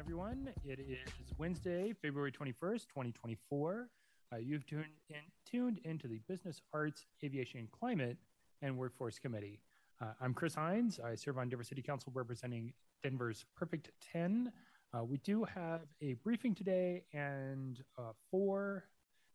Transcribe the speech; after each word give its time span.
everyone. 0.00 0.48
It 0.64 0.80
is 0.80 1.12
Wednesday, 1.36 1.92
February 2.00 2.32
21st, 2.32 2.88
2024. 2.88 3.90
Uh, 4.32 4.36
you've 4.38 4.64
tuned, 4.64 4.86
in, 5.10 5.16
tuned 5.44 5.78
into 5.84 6.08
the 6.08 6.20
Business 6.26 6.62
Arts, 6.72 7.04
Aviation, 7.22 7.68
Climate, 7.70 8.16
and 8.62 8.78
Workforce 8.78 9.18
Committee. 9.18 9.60
Uh, 10.00 10.12
I'm 10.18 10.32
Chris 10.32 10.54
Hinds. 10.54 11.00
I 11.04 11.16
serve 11.16 11.36
on 11.36 11.50
Denver 11.50 11.64
City 11.64 11.82
Council 11.82 12.12
representing 12.14 12.72
Denver's 13.02 13.44
Perfect 13.54 13.90
10. 14.10 14.50
Uh, 14.94 15.04
we 15.04 15.18
do 15.18 15.44
have 15.44 15.82
a 16.00 16.14
briefing 16.14 16.54
today 16.54 17.02
and 17.12 17.84
uh, 17.98 18.12
four 18.30 18.86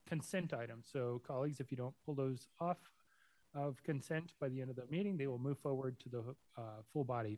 consent 0.08 0.52
items. 0.52 0.88
So, 0.92 1.22
colleagues, 1.28 1.60
if 1.60 1.70
you 1.70 1.78
don't 1.78 1.94
pull 2.04 2.16
those 2.16 2.48
off 2.60 2.80
of 3.54 3.84
consent 3.84 4.34
by 4.42 4.50
the 4.50 4.62
end 4.62 4.72
of 4.72 4.78
the 4.78 4.88
meeting, 4.90 5.16
they 5.16 5.28
will 5.28 5.38
move 5.38 5.60
forward 5.60 6.00
to 6.00 6.10
the 6.10 6.24
uh, 6.58 6.82
full 6.92 7.04
body. 7.04 7.38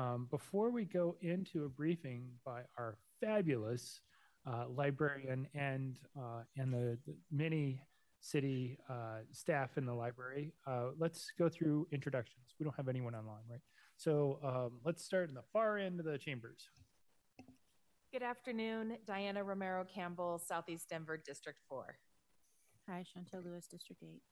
Um, 0.00 0.28
before 0.30 0.70
we 0.70 0.86
go 0.86 1.16
into 1.20 1.66
a 1.66 1.68
briefing 1.68 2.30
by 2.42 2.62
our 2.78 2.96
fabulous 3.20 4.00
uh, 4.46 4.64
librarian 4.74 5.46
and 5.54 5.98
uh, 6.18 6.42
and 6.56 6.72
the, 6.72 6.96
the, 7.06 7.14
many 7.30 7.82
city 8.22 8.78
uh, 8.88 9.18
staff 9.30 9.76
in 9.76 9.84
the 9.84 9.92
library, 9.92 10.54
uh, 10.66 10.90
let's 10.98 11.30
go 11.38 11.50
through 11.50 11.86
introductions. 11.92 12.46
We 12.58 12.64
don't 12.64 12.76
have 12.76 12.88
anyone 12.88 13.14
online, 13.14 13.42
right? 13.50 13.60
So 13.98 14.38
um, 14.42 14.80
let's 14.86 15.04
start 15.04 15.28
in 15.28 15.34
the 15.34 15.44
far 15.52 15.76
end 15.76 16.00
of 16.00 16.06
the 16.06 16.16
chambers. 16.16 16.70
Good 18.10 18.22
afternoon, 18.22 18.96
Diana 19.06 19.44
Romero 19.44 19.84
Campbell, 19.84 20.38
Southeast 20.38 20.88
Denver, 20.88 21.18
District 21.18 21.58
4. 21.68 21.96
Hi, 22.88 23.04
Shontel 23.04 23.44
Lewis, 23.44 23.66
District 23.66 24.02
8. 24.02 24.22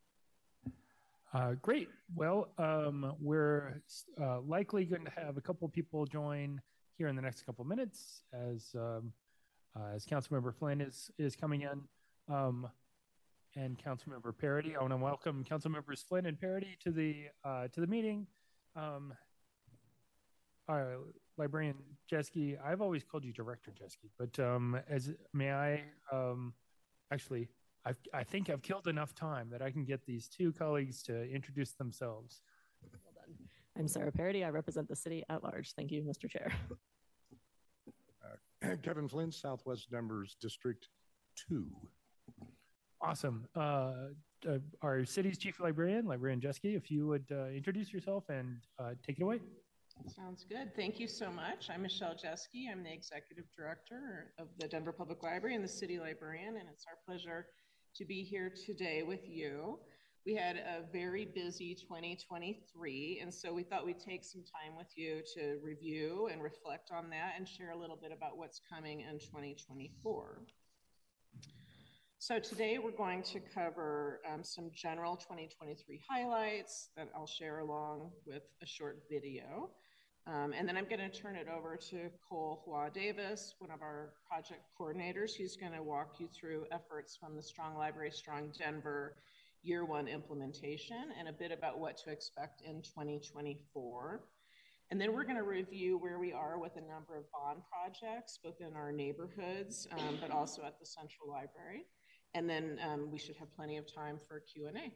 Uh, 1.34 1.52
great. 1.60 1.88
Well, 2.14 2.48
um, 2.56 3.14
we're 3.20 3.82
uh, 4.20 4.27
likely 4.58 4.84
going 4.84 5.04
to 5.04 5.12
have 5.24 5.36
a 5.36 5.40
couple 5.40 5.64
of 5.64 5.72
people 5.72 6.04
join 6.04 6.60
here 6.96 7.06
in 7.06 7.14
the 7.14 7.22
next 7.22 7.46
couple 7.46 7.64
minutes 7.64 8.24
as 8.32 8.74
um, 8.74 9.12
uh, 9.76 9.94
as 9.94 10.04
Councilmember 10.04 10.52
Flynn 10.52 10.80
is 10.80 11.12
is 11.16 11.36
coming 11.36 11.60
in, 11.62 11.80
um, 12.34 12.68
and 13.54 13.78
Councilmember 13.78 14.32
Parady. 14.34 14.74
I 14.74 14.80
want 14.80 14.90
to 14.90 14.96
welcome 14.96 15.44
Councilmembers 15.48 16.04
Flynn 16.04 16.26
and 16.26 16.36
Parady 16.36 16.76
to 16.80 16.90
the 16.90 17.26
uh, 17.44 17.68
to 17.68 17.80
the 17.80 17.86
meeting. 17.86 18.26
Um, 18.74 19.14
Librarian 21.38 21.76
Jeske, 22.10 22.58
I've 22.62 22.82
always 22.82 23.04
called 23.04 23.24
you 23.24 23.32
Director 23.32 23.70
Jeske, 23.70 24.10
but 24.18 24.44
um, 24.44 24.76
as 24.90 25.12
may 25.32 25.52
I 25.52 25.84
um, 26.12 26.52
actually 27.12 27.48
I've, 27.86 27.96
I 28.12 28.24
think 28.24 28.50
I've 28.50 28.62
killed 28.62 28.88
enough 28.88 29.14
time 29.14 29.50
that 29.52 29.62
I 29.62 29.70
can 29.70 29.84
get 29.84 30.04
these 30.04 30.28
two 30.28 30.52
colleagues 30.52 31.00
to 31.04 31.30
introduce 31.30 31.74
themselves. 31.74 32.42
Well 33.78 33.84
done. 33.84 33.84
I'm 33.84 33.88
Sarah 33.88 34.12
Parady. 34.12 34.44
I 34.44 34.50
represent 34.50 34.88
the 34.88 34.96
city 34.96 35.24
at 35.28 35.42
large. 35.42 35.72
Thank 35.74 35.90
you, 35.90 36.02
Mr. 36.02 36.28
Chair. 36.28 36.52
Uh, 38.64 38.76
Kevin 38.82 39.08
Flynn, 39.08 39.30
Southwest 39.30 39.90
Denver's 39.90 40.36
District 40.40 40.88
2. 41.48 41.66
Awesome. 43.00 43.46
Uh, 43.54 43.60
uh, 44.48 44.58
our 44.82 45.04
city's 45.04 45.38
chief 45.38 45.60
librarian, 45.60 46.06
Librarian 46.06 46.40
Jeske, 46.40 46.76
if 46.76 46.90
you 46.90 47.06
would 47.06 47.26
uh, 47.30 47.46
introduce 47.46 47.92
yourself 47.92 48.24
and 48.28 48.56
uh, 48.78 48.90
take 49.06 49.18
it 49.18 49.22
away. 49.22 49.40
Sounds 50.06 50.44
good. 50.48 50.74
Thank 50.76 51.00
you 51.00 51.08
so 51.08 51.30
much. 51.30 51.68
I'm 51.72 51.82
Michelle 51.82 52.14
Jeske. 52.14 52.70
I'm 52.70 52.82
the 52.84 52.92
executive 52.92 53.44
director 53.56 54.32
of 54.38 54.48
the 54.58 54.68
Denver 54.68 54.92
Public 54.92 55.22
Library 55.22 55.54
and 55.54 55.64
the 55.64 55.68
city 55.68 55.98
librarian, 55.98 56.56
and 56.56 56.68
it's 56.72 56.84
our 56.86 56.98
pleasure 57.06 57.46
to 57.96 58.04
be 58.04 58.22
here 58.22 58.52
today 58.66 59.02
with 59.02 59.28
you. 59.28 59.78
We 60.28 60.34
had 60.34 60.56
a 60.56 60.82
very 60.92 61.24
busy 61.24 61.74
2023, 61.74 63.20
and 63.22 63.32
so 63.32 63.50
we 63.50 63.62
thought 63.62 63.86
we'd 63.86 63.98
take 63.98 64.22
some 64.22 64.42
time 64.42 64.76
with 64.76 64.88
you 64.94 65.22
to 65.34 65.56
review 65.64 66.28
and 66.30 66.42
reflect 66.42 66.90
on 66.92 67.08
that 67.08 67.32
and 67.38 67.48
share 67.48 67.70
a 67.70 67.78
little 67.78 67.96
bit 67.96 68.12
about 68.12 68.36
what's 68.36 68.60
coming 68.70 69.00
in 69.00 69.18
2024. 69.20 70.42
So 72.18 72.38
today 72.38 72.76
we're 72.76 72.90
going 72.90 73.22
to 73.22 73.40
cover 73.40 74.20
um, 74.30 74.44
some 74.44 74.70
general 74.74 75.16
2023 75.16 76.02
highlights 76.06 76.90
that 76.98 77.08
I'll 77.16 77.26
share 77.26 77.60
along 77.60 78.10
with 78.26 78.42
a 78.62 78.66
short 78.66 79.04
video. 79.10 79.70
Um, 80.26 80.52
and 80.52 80.68
then 80.68 80.76
I'm 80.76 80.84
going 80.84 81.00
to 81.00 81.08
turn 81.08 81.36
it 81.36 81.46
over 81.48 81.78
to 81.88 82.10
Cole 82.28 82.60
Hua 82.66 82.90
Davis, 82.90 83.54
one 83.60 83.70
of 83.70 83.80
our 83.80 84.10
project 84.28 84.60
coordinators, 84.78 85.30
who's 85.38 85.56
going 85.56 85.72
to 85.72 85.82
walk 85.82 86.16
you 86.18 86.28
through 86.38 86.66
efforts 86.70 87.16
from 87.16 87.34
the 87.34 87.42
Strong 87.42 87.78
Library, 87.78 88.10
Strong 88.10 88.52
Denver 88.58 89.14
year 89.62 89.84
one 89.84 90.08
implementation 90.08 91.12
and 91.18 91.28
a 91.28 91.32
bit 91.32 91.52
about 91.52 91.78
what 91.78 91.96
to 91.98 92.10
expect 92.10 92.62
in 92.62 92.82
2024. 92.82 94.22
And 94.90 95.00
then 95.00 95.12
we're 95.12 95.24
going 95.24 95.36
to 95.36 95.42
review 95.42 95.98
where 95.98 96.18
we 96.18 96.32
are 96.32 96.58
with 96.58 96.76
a 96.76 96.80
number 96.80 97.16
of 97.16 97.24
bond 97.30 97.60
projects, 97.70 98.38
both 98.42 98.60
in 98.60 98.74
our 98.74 98.90
neighborhoods, 98.90 99.86
um, 99.92 100.18
but 100.20 100.30
also 100.30 100.62
at 100.62 100.78
the 100.80 100.86
Central 100.86 101.28
Library. 101.28 101.84
And 102.34 102.48
then 102.48 102.78
um, 102.86 103.10
we 103.10 103.18
should 103.18 103.36
have 103.36 103.54
plenty 103.54 103.76
of 103.76 103.92
time 103.92 104.18
for 104.26 104.40
Q&A. 104.40 104.92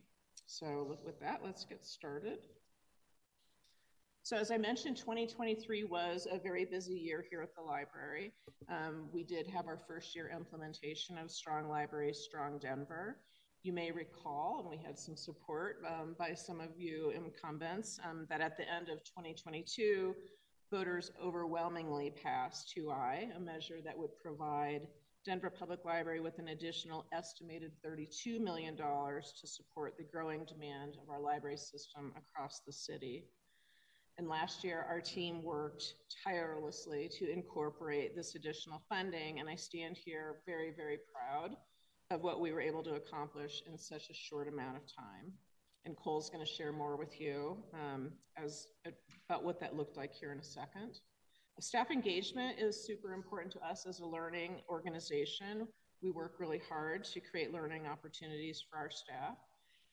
So 0.46 0.96
with 1.04 1.20
that, 1.20 1.40
let's 1.44 1.64
get 1.64 1.84
started. 1.84 2.38
So 4.24 4.36
as 4.36 4.52
I 4.52 4.56
mentioned, 4.56 4.96
2023 4.96 5.84
was 5.84 6.28
a 6.30 6.38
very 6.38 6.64
busy 6.64 6.94
year 6.94 7.24
here 7.28 7.42
at 7.42 7.54
the 7.56 7.62
library. 7.62 8.32
Um, 8.68 9.08
we 9.12 9.24
did 9.24 9.48
have 9.48 9.66
our 9.66 9.78
first 9.88 10.14
year 10.14 10.30
implementation 10.34 11.18
of 11.18 11.30
Strong 11.30 11.68
Library, 11.68 12.14
Strong 12.14 12.60
Denver. 12.60 13.18
You 13.64 13.72
may 13.72 13.92
recall, 13.92 14.58
and 14.58 14.68
we 14.68 14.84
had 14.84 14.98
some 14.98 15.14
support 15.14 15.84
um, 15.86 16.16
by 16.18 16.34
some 16.34 16.60
of 16.60 16.70
you 16.76 17.10
incumbents, 17.10 18.00
um, 18.04 18.26
that 18.28 18.40
at 18.40 18.56
the 18.56 18.64
end 18.68 18.88
of 18.88 19.04
2022, 19.04 20.16
voters 20.68 21.12
overwhelmingly 21.22 22.10
passed 22.10 22.74
2I, 22.76 23.36
a 23.36 23.38
measure 23.38 23.80
that 23.84 23.96
would 23.96 24.18
provide 24.20 24.88
Denver 25.24 25.48
Public 25.48 25.84
Library 25.84 26.18
with 26.18 26.40
an 26.40 26.48
additional 26.48 27.06
estimated 27.12 27.70
$32 27.86 28.40
million 28.40 28.76
to 28.76 29.46
support 29.46 29.96
the 29.96 30.08
growing 30.12 30.44
demand 30.44 30.96
of 31.00 31.08
our 31.08 31.20
library 31.20 31.56
system 31.56 32.12
across 32.16 32.62
the 32.66 32.72
city. 32.72 33.26
And 34.18 34.28
last 34.28 34.64
year, 34.64 34.84
our 34.88 35.00
team 35.00 35.40
worked 35.40 35.94
tirelessly 36.24 37.08
to 37.16 37.30
incorporate 37.30 38.16
this 38.16 38.34
additional 38.34 38.82
funding. 38.88 39.38
And 39.38 39.48
I 39.48 39.54
stand 39.54 39.96
here 39.96 40.38
very, 40.46 40.72
very 40.76 40.98
proud 41.14 41.56
of 42.12 42.22
what 42.22 42.40
we 42.40 42.52
were 42.52 42.60
able 42.60 42.82
to 42.82 42.94
accomplish 42.94 43.62
in 43.66 43.78
such 43.78 44.10
a 44.10 44.14
short 44.14 44.48
amount 44.48 44.76
of 44.76 44.82
time. 44.86 45.32
And 45.84 45.96
Cole's 45.96 46.30
going 46.30 46.44
to 46.44 46.50
share 46.50 46.72
more 46.72 46.96
with 46.96 47.20
you 47.20 47.56
um, 47.74 48.12
as 48.36 48.68
about 49.28 49.44
what 49.44 49.58
that 49.60 49.76
looked 49.76 49.96
like 49.96 50.12
here 50.12 50.32
in 50.32 50.38
a 50.38 50.44
second. 50.44 51.00
Staff 51.60 51.90
engagement 51.90 52.58
is 52.58 52.86
super 52.86 53.14
important 53.14 53.52
to 53.52 53.60
us 53.60 53.86
as 53.86 54.00
a 54.00 54.06
learning 54.06 54.60
organization. 54.68 55.66
We 56.02 56.10
work 56.10 56.34
really 56.38 56.60
hard 56.68 57.04
to 57.04 57.20
create 57.20 57.52
learning 57.52 57.86
opportunities 57.86 58.64
for 58.68 58.78
our 58.78 58.90
staff. 58.90 59.36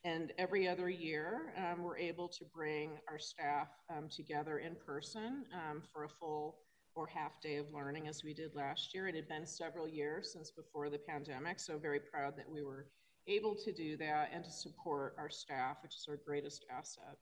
And 0.04 0.32
every 0.38 0.68
other 0.68 0.90
year, 0.90 1.54
um, 1.58 1.84
we're 1.84 1.98
able 1.98 2.30
to 2.30 2.46
bring 2.56 2.98
our 3.10 3.20
staff 3.20 3.68
um, 3.96 4.08
together 4.10 4.60
in 4.60 4.76
person 4.76 5.46
um, 5.54 5.82
for 5.92 6.06
a 6.06 6.10
full 6.10 6.60
or 6.96 7.08
half 7.08 7.42
day 7.42 7.58
of 7.58 7.74
learning 7.74 8.08
as 8.08 8.24
we 8.24 8.34
did 8.34 8.56
last 8.56 8.94
year. 8.94 9.08
It 9.08 9.16
had 9.16 9.28
been 9.28 9.46
several 9.46 9.88
years 9.88 10.32
since 10.34 10.52
before 10.52 10.90
the 10.90 10.98
pandemic, 10.98 11.60
so 11.60 11.78
very 11.78 12.00
proud 12.00 12.38
that 12.38 12.50
we 12.50 12.64
were 12.64 12.88
able 13.28 13.56
to 13.56 13.72
do 13.72 13.96
that 13.98 14.32
and 14.34 14.44
to 14.44 14.52
support 14.52 15.16
our 15.18 15.30
staff, 15.30 15.78
which 15.84 15.96
is 15.96 16.06
our 16.10 16.18
greatest 16.18 16.66
asset. 16.76 17.18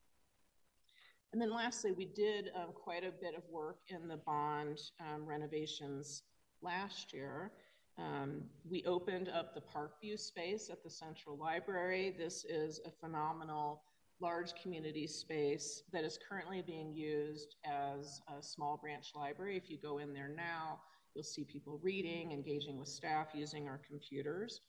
And 1.32 1.42
then 1.42 1.52
lastly, 1.52 1.92
we 1.92 2.06
did 2.06 2.50
um, 2.56 2.72
quite 2.74 3.04
a 3.04 3.10
bit 3.10 3.34
of 3.36 3.42
work 3.50 3.80
in 3.88 4.08
the 4.08 4.16
bond 4.16 4.80
um, 5.00 5.26
renovations 5.26 6.22
last 6.62 7.12
year. 7.12 7.52
Um, 7.98 8.44
we 8.68 8.84
opened 8.84 9.28
up 9.28 9.54
the 9.54 9.60
Parkview 9.60 10.18
space 10.18 10.70
at 10.70 10.82
the 10.82 10.90
Central 10.90 11.36
Library. 11.36 12.14
This 12.16 12.44
is 12.44 12.80
a 12.86 12.90
phenomenal 12.90 13.82
large 14.20 14.54
community 14.60 15.06
space 15.06 15.82
that 15.92 16.04
is 16.04 16.18
currently 16.28 16.62
being 16.62 16.92
used 16.92 17.56
as 17.64 18.20
a 18.28 18.42
small 18.42 18.76
branch 18.76 19.12
library. 19.14 19.56
If 19.56 19.70
you 19.70 19.78
go 19.78 19.98
in 19.98 20.12
there 20.12 20.28
now, 20.28 20.80
you'll 21.14 21.24
see 21.24 21.44
people 21.44 21.80
reading, 21.82 22.32
engaging 22.32 22.78
with 22.78 22.88
staff, 22.88 23.28
using 23.34 23.68
our 23.68 23.80
computers. 23.88 24.60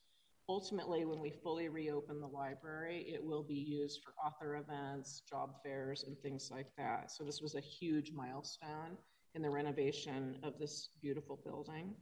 Ultimately, 0.48 1.06
when 1.06 1.20
we 1.20 1.30
fully 1.30 1.70
reopen 1.70 2.20
the 2.20 2.28
library, 2.28 3.06
it 3.08 3.24
will 3.24 3.44
be 3.44 3.54
used 3.54 4.02
for 4.04 4.14
author 4.26 4.58
events, 4.58 5.22
job 5.30 5.56
fairs, 5.64 6.04
and 6.08 6.18
things 6.20 6.50
like 6.52 6.76
that. 6.76 7.12
So, 7.12 7.24
this 7.24 7.40
was 7.40 7.54
a 7.54 7.62
huge 7.62 8.12
milestone 8.12 8.98
in 9.36 9.44
the 9.44 9.50
renovation 9.50 10.38
of 10.42 10.58
this 10.58 10.90
beautiful 11.02 11.40
building. 11.46 11.94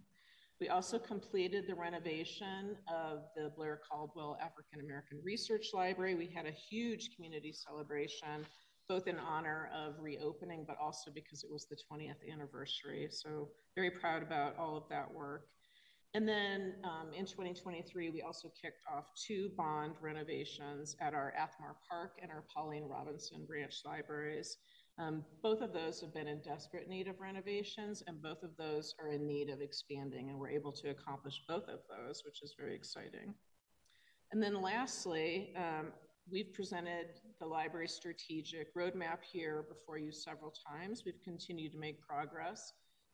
We 0.59 0.69
also 0.69 0.97
completed 0.97 1.65
the 1.67 1.75
renovation 1.75 2.75
of 2.87 3.25
the 3.35 3.51
Blair 3.55 3.79
Caldwell 3.89 4.37
African 4.41 4.79
American 4.79 5.19
Research 5.23 5.67
Library. 5.73 6.15
We 6.15 6.31
had 6.33 6.47
a 6.47 6.51
huge 6.51 7.15
community 7.15 7.53
celebration, 7.53 8.43
both 8.89 9.07
in 9.07 9.19
honor 9.19 9.69
of 9.75 9.93
reopening, 9.99 10.65
but 10.67 10.77
also 10.81 11.11
because 11.13 11.43
it 11.43 11.51
was 11.51 11.67
the 11.67 11.75
20th 11.75 12.15
anniversary. 12.31 13.07
So, 13.11 13.49
very 13.75 13.91
proud 13.91 14.23
about 14.23 14.57
all 14.57 14.75
of 14.75 14.83
that 14.89 15.13
work. 15.13 15.45
And 16.15 16.27
then 16.27 16.73
um, 16.83 17.13
in 17.15 17.25
2023, 17.27 18.09
we 18.09 18.21
also 18.23 18.51
kicked 18.59 18.81
off 18.91 19.11
two 19.27 19.51
bond 19.55 19.93
renovations 20.01 20.95
at 20.99 21.13
our 21.13 21.33
Athmar 21.37 21.75
Park 21.87 22.13
and 22.19 22.31
our 22.31 22.43
Pauline 22.51 22.85
Robinson 22.85 23.45
branch 23.45 23.81
libraries. 23.85 24.57
Um, 24.99 25.23
both 25.43 25.61
of 25.61 25.73
those 25.73 26.01
have 26.01 26.13
been 26.13 26.27
in 26.27 26.41
desperate 26.41 26.89
need 26.89 27.07
of 27.07 27.19
renovations, 27.19 28.01
and 28.07 28.21
both 28.21 28.41
of 28.41 28.57
those 28.57 28.95
are 28.99 29.09
in 29.09 29.27
need 29.27 29.49
of 29.49 29.61
expanding, 29.61 30.29
and 30.29 30.39
we're 30.39 30.49
able 30.49 30.71
to 30.71 30.89
accomplish 30.89 31.43
both 31.47 31.67
of 31.67 31.79
those, 31.87 32.23
which 32.25 32.41
is 32.41 32.55
very 32.57 32.73
exciting. 32.75 33.33
And 34.31 34.41
then 34.41 34.59
lastly, 34.59 35.53
um, 35.55 35.87
we've 36.29 36.51
presented 36.51 37.07
the 37.39 37.45
library 37.45 37.87
strategic 37.87 38.75
roadmap 38.75 39.19
here 39.31 39.65
before 39.69 39.99
you 39.99 40.11
several 40.11 40.51
times. 40.67 41.03
We've 41.05 41.21
continued 41.23 41.73
to 41.73 41.77
make 41.77 42.01
progress 42.01 42.73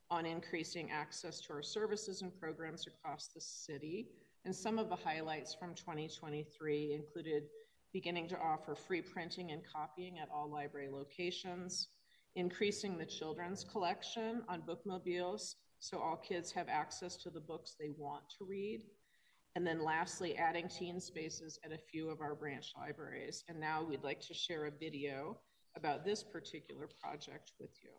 on 0.09 0.25
increasing 0.25 0.89
access 0.89 1.41
to 1.41 1.53
our 1.53 1.63
services 1.63 2.21
and 2.21 2.31
programs 2.39 2.87
across 2.87 3.27
the 3.27 3.41
city. 3.41 4.07
And 4.45 4.55
some 4.55 4.79
of 4.79 4.89
the 4.89 4.95
highlights 4.95 5.53
from 5.53 5.73
2023 5.75 6.93
included 6.93 7.43
beginning 7.93 8.27
to 8.27 8.39
offer 8.39 8.75
free 8.75 9.01
printing 9.01 9.51
and 9.51 9.61
copying 9.71 10.19
at 10.19 10.29
all 10.33 10.49
library 10.51 10.89
locations, 10.91 11.87
increasing 12.35 12.97
the 12.97 13.05
children's 13.05 13.63
collection 13.63 14.41
on 14.49 14.61
bookmobiles 14.61 15.55
so 15.79 15.99
all 15.99 16.15
kids 16.15 16.49
have 16.51 16.69
access 16.69 17.17
to 17.17 17.29
the 17.29 17.41
books 17.41 17.75
they 17.77 17.91
want 17.97 18.23
to 18.37 18.45
read. 18.45 18.83
And 19.55 19.67
then 19.67 19.83
lastly, 19.83 20.37
adding 20.37 20.69
teen 20.69 20.99
spaces 20.99 21.59
at 21.63 21.73
a 21.73 21.77
few 21.77 22.09
of 22.09 22.21
our 22.21 22.35
branch 22.35 22.71
libraries. 22.77 23.43
And 23.49 23.59
now 23.59 23.83
we'd 23.83 24.03
like 24.03 24.21
to 24.21 24.33
share 24.33 24.65
a 24.65 24.71
video 24.71 25.37
about 25.75 26.05
this 26.05 26.23
particular 26.23 26.89
project 27.01 27.51
with 27.59 27.71
you. 27.83 27.91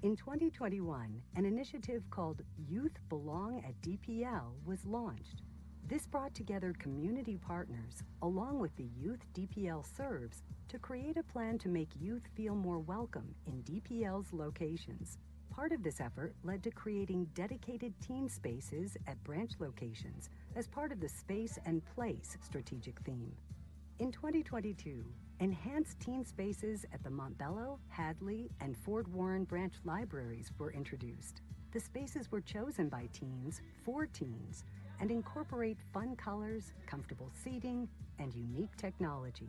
In 0.00 0.14
2021, 0.14 1.20
an 1.34 1.44
initiative 1.44 2.04
called 2.08 2.42
Youth 2.68 2.96
Belong 3.08 3.64
at 3.66 3.82
DPL 3.82 4.52
was 4.64 4.86
launched. 4.86 5.42
This 5.88 6.06
brought 6.06 6.36
together 6.36 6.72
community 6.78 7.36
partners 7.36 8.04
along 8.22 8.60
with 8.60 8.76
the 8.76 8.86
youth 8.96 9.18
DPL 9.34 9.84
serves 9.96 10.44
to 10.68 10.78
create 10.78 11.16
a 11.16 11.24
plan 11.24 11.58
to 11.58 11.68
make 11.68 11.88
youth 12.00 12.22
feel 12.36 12.54
more 12.54 12.78
welcome 12.78 13.34
in 13.46 13.64
DPL's 13.64 14.32
locations. 14.32 15.18
Part 15.50 15.72
of 15.72 15.82
this 15.82 16.00
effort 16.00 16.32
led 16.44 16.62
to 16.62 16.70
creating 16.70 17.26
dedicated 17.34 17.92
teen 18.00 18.28
spaces 18.28 18.96
at 19.08 19.24
branch 19.24 19.54
locations 19.58 20.30
as 20.54 20.68
part 20.68 20.92
of 20.92 21.00
the 21.00 21.08
Space 21.08 21.58
and 21.66 21.84
Place 21.96 22.36
strategic 22.40 23.00
theme. 23.00 23.34
In 23.98 24.12
2022, 24.12 25.04
enhanced 25.40 26.00
teen 26.00 26.24
spaces 26.24 26.84
at 26.92 27.02
the 27.04 27.10
Montbello, 27.10 27.78
Hadley, 27.88 28.50
and 28.60 28.76
Ford-Warren 28.76 29.44
branch 29.44 29.74
libraries 29.84 30.50
were 30.58 30.72
introduced. 30.72 31.42
The 31.72 31.80
spaces 31.80 32.32
were 32.32 32.40
chosen 32.40 32.88
by 32.88 33.08
teens 33.12 33.60
for 33.84 34.06
teens 34.06 34.64
and 35.00 35.10
incorporate 35.10 35.78
fun 35.92 36.16
colors, 36.16 36.72
comfortable 36.86 37.30
seating, 37.44 37.88
and 38.18 38.34
unique 38.34 38.74
technology. 38.76 39.48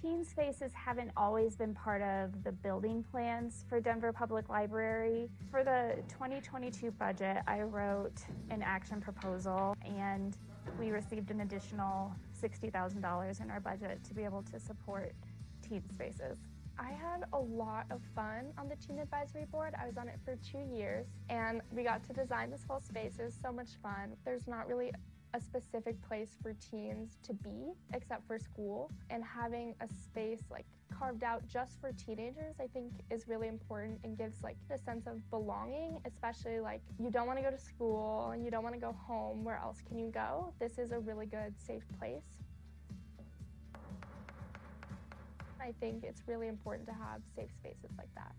Teen 0.00 0.24
spaces 0.24 0.70
haven't 0.74 1.10
always 1.16 1.56
been 1.56 1.74
part 1.74 2.02
of 2.02 2.44
the 2.44 2.52
building 2.52 3.04
plans 3.10 3.64
for 3.68 3.80
Denver 3.80 4.12
Public 4.12 4.48
Library. 4.48 5.28
For 5.50 5.64
the 5.64 5.96
2022 6.08 6.92
budget, 6.92 7.38
I 7.48 7.62
wrote 7.62 8.20
an 8.50 8.62
action 8.62 9.00
proposal 9.00 9.74
and 9.84 10.36
we 10.78 10.90
received 10.90 11.30
an 11.30 11.40
additional 11.40 12.12
$60,000 12.40 13.40
in 13.42 13.50
our 13.50 13.60
budget 13.60 14.02
to 14.04 14.14
be 14.14 14.24
able 14.24 14.42
to 14.42 14.60
support 14.60 15.12
teen 15.60 15.82
spaces. 15.88 16.38
I 16.78 16.90
had 16.90 17.24
a 17.32 17.38
lot 17.38 17.86
of 17.90 18.00
fun 18.14 18.52
on 18.56 18.68
the 18.68 18.76
Teen 18.76 19.00
Advisory 19.00 19.46
Board. 19.50 19.74
I 19.80 19.86
was 19.86 19.96
on 19.96 20.06
it 20.06 20.18
for 20.24 20.36
two 20.36 20.64
years 20.72 21.06
and 21.28 21.60
we 21.72 21.82
got 21.82 22.04
to 22.04 22.12
design 22.12 22.50
this 22.50 22.62
whole 22.68 22.80
space. 22.80 23.14
It 23.18 23.24
was 23.24 23.34
so 23.42 23.50
much 23.50 23.70
fun. 23.82 24.12
There's 24.24 24.46
not 24.46 24.68
really 24.68 24.92
a 25.34 25.40
specific 25.40 26.00
place 26.06 26.36
for 26.42 26.54
teens 26.54 27.18
to 27.22 27.32
be 27.32 27.72
except 27.94 28.26
for 28.26 28.38
school. 28.38 28.90
And 29.10 29.22
having 29.22 29.74
a 29.80 29.88
space 29.88 30.42
like 30.50 30.66
carved 30.98 31.22
out 31.22 31.46
just 31.46 31.78
for 31.80 31.92
teenagers 31.92 32.56
i 32.60 32.66
think 32.66 32.90
is 33.10 33.28
really 33.28 33.46
important 33.46 34.00
and 34.04 34.16
gives 34.16 34.42
like 34.42 34.56
a 34.70 34.78
sense 34.78 35.06
of 35.06 35.30
belonging 35.30 35.98
especially 36.06 36.60
like 36.60 36.80
you 36.98 37.10
don't 37.10 37.26
want 37.26 37.38
to 37.38 37.44
go 37.44 37.50
to 37.50 37.58
school 37.58 38.30
and 38.30 38.44
you 38.44 38.50
don't 38.50 38.62
want 38.62 38.74
to 38.74 38.80
go 38.80 38.92
home. 38.92 39.44
Where 39.44 39.56
else 39.56 39.80
can 39.86 39.98
you 39.98 40.10
go? 40.10 40.52
This 40.58 40.78
is 40.78 40.92
a 40.92 40.98
really 40.98 41.26
good 41.26 41.54
safe 41.58 41.84
place. 41.98 42.38
I 45.60 45.72
think 45.80 46.04
it's 46.04 46.22
really 46.26 46.48
important 46.48 46.86
to 46.88 46.94
have 46.94 47.20
safe 47.36 47.50
spaces 47.52 47.90
like 47.98 48.08
that 48.14 48.32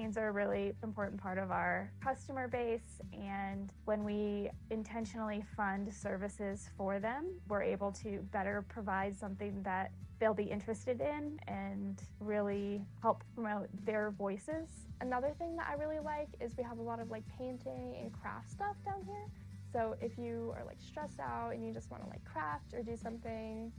teens 0.00 0.16
are 0.16 0.28
a 0.28 0.32
really 0.32 0.72
important 0.82 1.20
part 1.20 1.36
of 1.36 1.50
our 1.50 1.92
customer 2.02 2.48
base. 2.48 3.00
And 3.12 3.70
when 3.84 4.02
we 4.02 4.50
intentionally 4.70 5.44
fund 5.56 5.92
services 5.92 6.70
for 6.76 6.98
them, 6.98 7.26
we're 7.48 7.62
able 7.62 7.92
to 7.92 8.20
better 8.32 8.64
provide 8.68 9.14
something 9.14 9.62
that 9.62 9.90
they'll 10.18 10.34
be 10.34 10.44
interested 10.44 11.00
in 11.00 11.38
and 11.48 12.02
really 12.18 12.82
help 13.02 13.22
promote 13.34 13.68
their 13.84 14.10
voices. 14.12 14.68
Another 15.00 15.34
thing 15.38 15.56
that 15.56 15.66
I 15.68 15.74
really 15.74 15.98
like 16.02 16.28
is 16.40 16.52
we 16.56 16.64
have 16.64 16.78
a 16.78 16.82
lot 16.82 17.00
of 17.00 17.10
like 17.10 17.24
painting 17.38 17.94
and 18.00 18.10
craft 18.12 18.50
stuff 18.50 18.76
down 18.84 19.02
here. 19.04 19.26
So 19.72 19.96
if 20.00 20.18
you 20.18 20.54
are 20.56 20.64
like 20.64 20.78
stressed 20.80 21.20
out 21.20 21.50
and 21.52 21.64
you 21.64 21.72
just 21.72 21.90
want 21.90 22.02
to 22.04 22.08
like 22.08 22.24
craft 22.24 22.72
or 22.74 22.82
do 22.82 22.96
something 22.96 23.70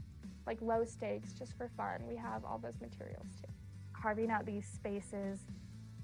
like 0.46 0.58
low 0.60 0.84
stakes 0.84 1.32
just 1.32 1.56
for 1.56 1.68
fun, 1.76 2.02
we 2.08 2.16
have 2.16 2.44
all 2.44 2.58
those 2.58 2.80
materials 2.80 3.26
too. 3.40 3.52
Carving 3.92 4.30
out 4.30 4.46
these 4.46 4.66
spaces 4.66 5.40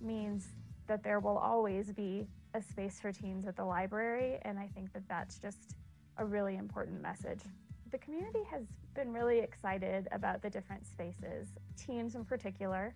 means 0.01 0.49
that 0.87 1.03
there 1.03 1.21
will 1.21 1.39
always 1.39 1.93
be 1.93 2.27
a 2.55 2.63
space 2.63 2.99
for 3.01 3.13
teens 3.13 3.47
at 3.47 3.57
the 3.57 3.65
library. 3.65 4.39
And 4.43 4.59
I 4.59 4.69
think 4.75 4.93
that 4.93 5.07
that's 5.09 5.39
just 5.39 5.77
a 6.17 6.25
really 6.25 6.57
important 6.57 7.03
message. 7.03 7.41
The 7.91 7.99
community 7.99 8.43
has 8.51 8.65
been 8.95 9.13
really 9.13 9.39
excited 9.39 10.09
about 10.13 10.43
the 10.43 10.51
different 10.51 10.87
spaces, 10.87 11.49
teens 11.77 12.15
in 12.15 12.25
particular. 12.25 12.95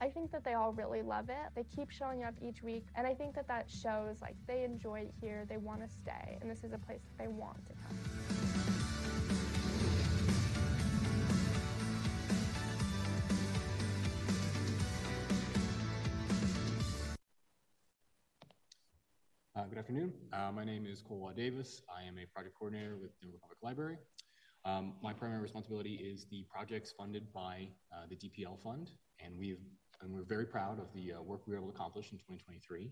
I 0.00 0.08
think 0.08 0.32
that 0.32 0.42
they 0.42 0.54
all 0.54 0.72
really 0.72 1.02
love 1.02 1.28
it. 1.28 1.36
They 1.54 1.64
keep 1.64 1.90
showing 1.90 2.24
up 2.24 2.34
each 2.40 2.60
week, 2.62 2.86
and 2.96 3.06
I 3.06 3.14
think 3.14 3.36
that 3.36 3.46
that 3.46 3.70
shows 3.70 4.20
like 4.20 4.34
they 4.48 4.64
enjoy 4.64 5.00
it 5.00 5.14
here, 5.20 5.44
they 5.48 5.58
want 5.58 5.80
to 5.80 5.88
stay, 5.88 6.38
and 6.40 6.50
this 6.50 6.64
is 6.64 6.72
a 6.72 6.78
place 6.78 7.02
that 7.02 7.22
they 7.22 7.28
want 7.28 7.64
to 7.66 7.72
come. 7.74 8.61
Good 19.68 19.78
afternoon. 19.78 20.12
Uh, 20.32 20.50
my 20.52 20.64
name 20.64 20.86
is 20.86 21.02
Colwa 21.02 21.34
Davis. 21.36 21.82
I 21.88 22.02
am 22.02 22.18
a 22.18 22.26
project 22.26 22.56
coordinator 22.58 22.96
with 22.96 23.12
the 23.20 23.28
Public 23.40 23.58
Library. 23.62 23.96
Um, 24.64 24.94
my 25.02 25.12
primary 25.12 25.40
responsibility 25.40 25.94
is 25.94 26.26
the 26.30 26.44
projects 26.52 26.92
funded 26.98 27.32
by 27.32 27.68
uh, 27.92 28.06
the 28.08 28.16
DPL 28.16 28.60
Fund, 28.60 28.90
and 29.24 29.38
we've 29.38 29.60
and 30.00 30.12
we're 30.12 30.24
very 30.24 30.46
proud 30.46 30.80
of 30.80 30.86
the 30.94 31.12
uh, 31.12 31.22
work 31.22 31.46
we 31.46 31.52
were 31.52 31.58
able 31.58 31.68
to 31.68 31.74
accomplish 31.74 32.10
in 32.10 32.18
2023. 32.18 32.90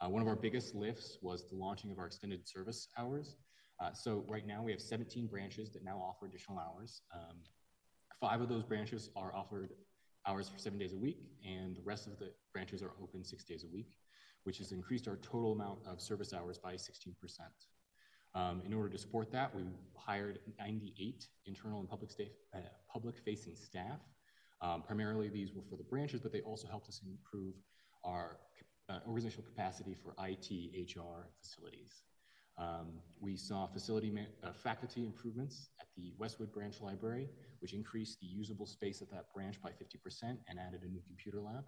Uh, 0.00 0.08
one 0.08 0.22
of 0.22 0.28
our 0.28 0.36
biggest 0.36 0.74
lifts 0.74 1.18
was 1.20 1.50
the 1.50 1.56
launching 1.56 1.90
of 1.90 1.98
our 1.98 2.06
extended 2.06 2.48
service 2.48 2.88
hours. 2.96 3.36
Uh, 3.78 3.92
so 3.92 4.24
right 4.26 4.46
now 4.46 4.62
we 4.62 4.72
have 4.72 4.80
17 4.80 5.26
branches 5.26 5.70
that 5.72 5.84
now 5.84 5.98
offer 5.98 6.24
additional 6.24 6.58
hours. 6.58 7.02
Um, 7.14 7.36
five 8.20 8.40
of 8.40 8.48
those 8.48 8.62
branches 8.62 9.10
are 9.16 9.34
offered 9.34 9.74
hours 10.26 10.48
for 10.48 10.58
seven 10.58 10.78
days 10.78 10.94
a 10.94 10.96
week, 10.96 11.18
and 11.46 11.76
the 11.76 11.82
rest 11.84 12.06
of 12.06 12.18
the 12.18 12.30
branches 12.54 12.82
are 12.82 12.92
open 13.02 13.22
six 13.22 13.44
days 13.44 13.64
a 13.64 13.68
week 13.68 13.98
which 14.46 14.58
has 14.58 14.70
increased 14.70 15.08
our 15.08 15.16
total 15.16 15.50
amount 15.50 15.80
of 15.84 16.00
service 16.00 16.32
hours 16.32 16.56
by 16.56 16.74
16%. 16.74 17.14
Um, 18.36 18.62
in 18.64 18.72
order 18.72 18.88
to 18.88 18.96
support 18.96 19.32
that, 19.32 19.52
we 19.52 19.64
hired 19.96 20.38
98 20.56 21.26
internal 21.46 21.80
and 21.80 21.88
public, 21.88 22.10
uh, 22.54 22.58
public 22.88 23.16
facing 23.18 23.56
staff. 23.56 23.98
Um, 24.62 24.82
primarily, 24.82 25.28
these 25.28 25.52
were 25.52 25.62
for 25.68 25.76
the 25.76 25.82
branches, 25.82 26.20
but 26.20 26.32
they 26.32 26.42
also 26.42 26.68
helped 26.68 26.88
us 26.88 27.00
improve 27.04 27.54
our 28.04 28.38
uh, 28.88 29.00
organizational 29.08 29.46
capacity 29.46 29.96
for 30.00 30.14
IT, 30.24 30.48
HR, 30.96 31.26
facilities. 31.40 32.02
Um, 32.56 33.00
we 33.20 33.36
saw 33.36 33.66
facility 33.66 34.16
uh, 34.44 34.52
faculty 34.52 35.04
improvements 35.04 35.70
at 35.80 35.88
the 35.96 36.12
Westwood 36.18 36.52
Branch 36.52 36.80
Library, 36.80 37.28
which 37.58 37.72
increased 37.72 38.20
the 38.20 38.28
usable 38.28 38.64
space 38.64 39.02
at 39.02 39.10
that 39.10 39.32
branch 39.34 39.60
by 39.60 39.70
50% 39.70 40.22
and 40.22 40.58
added 40.58 40.82
a 40.84 40.88
new 40.88 41.00
computer 41.04 41.40
lab. 41.40 41.64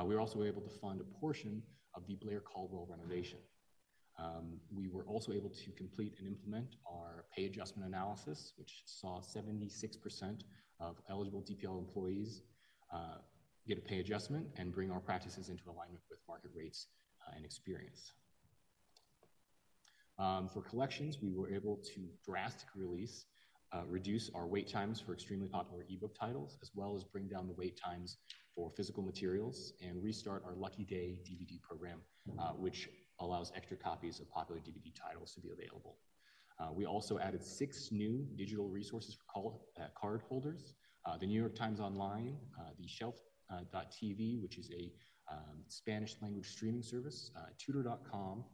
Uh, 0.00 0.04
we 0.04 0.14
were 0.14 0.20
also 0.20 0.42
able 0.42 0.62
to 0.62 0.70
fund 0.70 1.02
a 1.02 1.20
portion 1.20 1.62
of 1.94 2.06
the 2.06 2.16
Blair 2.16 2.40
Caldwell 2.40 2.86
renovation. 2.90 3.38
Um, 4.18 4.60
we 4.72 4.88
were 4.88 5.02
also 5.04 5.32
able 5.32 5.50
to 5.50 5.72
complete 5.72 6.14
and 6.18 6.28
implement 6.28 6.76
our 6.86 7.24
pay 7.36 7.46
adjustment 7.46 7.88
analysis, 7.88 8.52
which 8.56 8.82
saw 8.86 9.20
76% 9.20 10.40
of 10.80 10.96
eligible 11.08 11.42
DPL 11.42 11.78
employees 11.78 12.42
uh, 12.92 13.18
get 13.66 13.78
a 13.78 13.80
pay 13.80 13.98
adjustment 13.98 14.46
and 14.56 14.72
bring 14.72 14.90
our 14.90 15.00
practices 15.00 15.48
into 15.48 15.64
alignment 15.66 16.02
with 16.10 16.18
market 16.28 16.50
rates 16.54 16.86
uh, 17.26 17.32
and 17.36 17.44
experience. 17.44 18.12
Um, 20.18 20.48
for 20.48 20.62
collections, 20.62 21.18
we 21.20 21.32
were 21.32 21.50
able 21.50 21.80
to 21.94 22.00
drastically 22.24 22.82
release, 22.82 23.24
uh, 23.72 23.82
reduce 23.88 24.30
our 24.34 24.46
wait 24.46 24.68
times 24.68 25.00
for 25.00 25.12
extremely 25.12 25.48
popular 25.48 25.84
ebook 25.90 26.14
titles, 26.18 26.56
as 26.62 26.70
well 26.74 26.94
as 26.94 27.02
bring 27.02 27.26
down 27.26 27.48
the 27.48 27.54
wait 27.54 27.76
times 27.76 28.18
for 28.54 28.70
physical 28.70 29.02
materials 29.02 29.72
and 29.82 30.02
restart 30.02 30.42
our 30.46 30.54
Lucky 30.54 30.84
Day 30.84 31.18
DVD 31.24 31.60
program, 31.60 32.00
uh, 32.38 32.50
which 32.50 32.88
allows 33.20 33.52
extra 33.56 33.76
copies 33.76 34.20
of 34.20 34.30
popular 34.30 34.60
DVD 34.60 34.92
titles 34.94 35.34
to 35.34 35.40
be 35.40 35.50
available. 35.50 35.96
Uh, 36.60 36.72
we 36.72 36.86
also 36.86 37.18
added 37.18 37.42
six 37.42 37.90
new 37.90 38.26
digital 38.36 38.68
resources 38.68 39.14
for 39.14 39.24
call, 39.24 39.68
uh, 39.80 39.86
card 39.96 40.22
holders. 40.28 40.74
Uh, 41.04 41.16
the 41.18 41.26
New 41.26 41.38
York 41.38 41.54
Times 41.54 41.80
Online, 41.80 42.36
uh, 42.58 42.70
the 42.78 42.86
Shelf.tv, 42.86 44.40
which 44.40 44.56
is 44.56 44.70
a 44.70 44.92
um, 45.30 45.62
Spanish 45.68 46.16
language 46.22 46.48
streaming 46.48 46.82
service, 46.82 47.30
Tutor.com, 47.58 48.44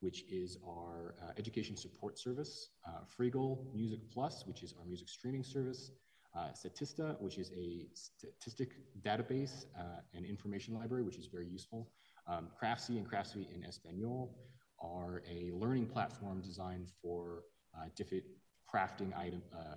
which 0.00 0.24
is 0.30 0.58
our 0.66 1.14
education 1.36 1.76
support 1.76 2.18
service, 2.18 2.70
Freegal 3.18 3.74
Music 3.74 4.00
Plus, 4.12 4.44
which 4.46 4.62
is 4.62 4.74
our 4.78 4.84
music 4.84 5.08
streaming 5.08 5.42
service, 5.42 5.90
uh, 6.36 6.48
Statista, 6.52 7.20
which 7.20 7.38
is 7.38 7.50
a 7.56 7.86
statistic 7.94 8.72
database 9.02 9.66
uh, 9.78 10.00
and 10.14 10.26
information 10.26 10.74
library, 10.74 11.02
which 11.02 11.16
is 11.16 11.26
very 11.26 11.46
useful. 11.46 11.88
Um, 12.26 12.48
Craftsy 12.60 12.98
and 12.98 13.08
Craftsy 13.08 13.46
in 13.54 13.64
Espanol 13.64 14.36
are 14.80 15.22
a 15.30 15.50
learning 15.52 15.86
platform 15.86 16.42
designed 16.42 16.88
for 17.00 17.44
uh, 17.74 17.86
different 17.96 18.24
crafting 18.72 19.16
item 19.16 19.42
uh, 19.54 19.76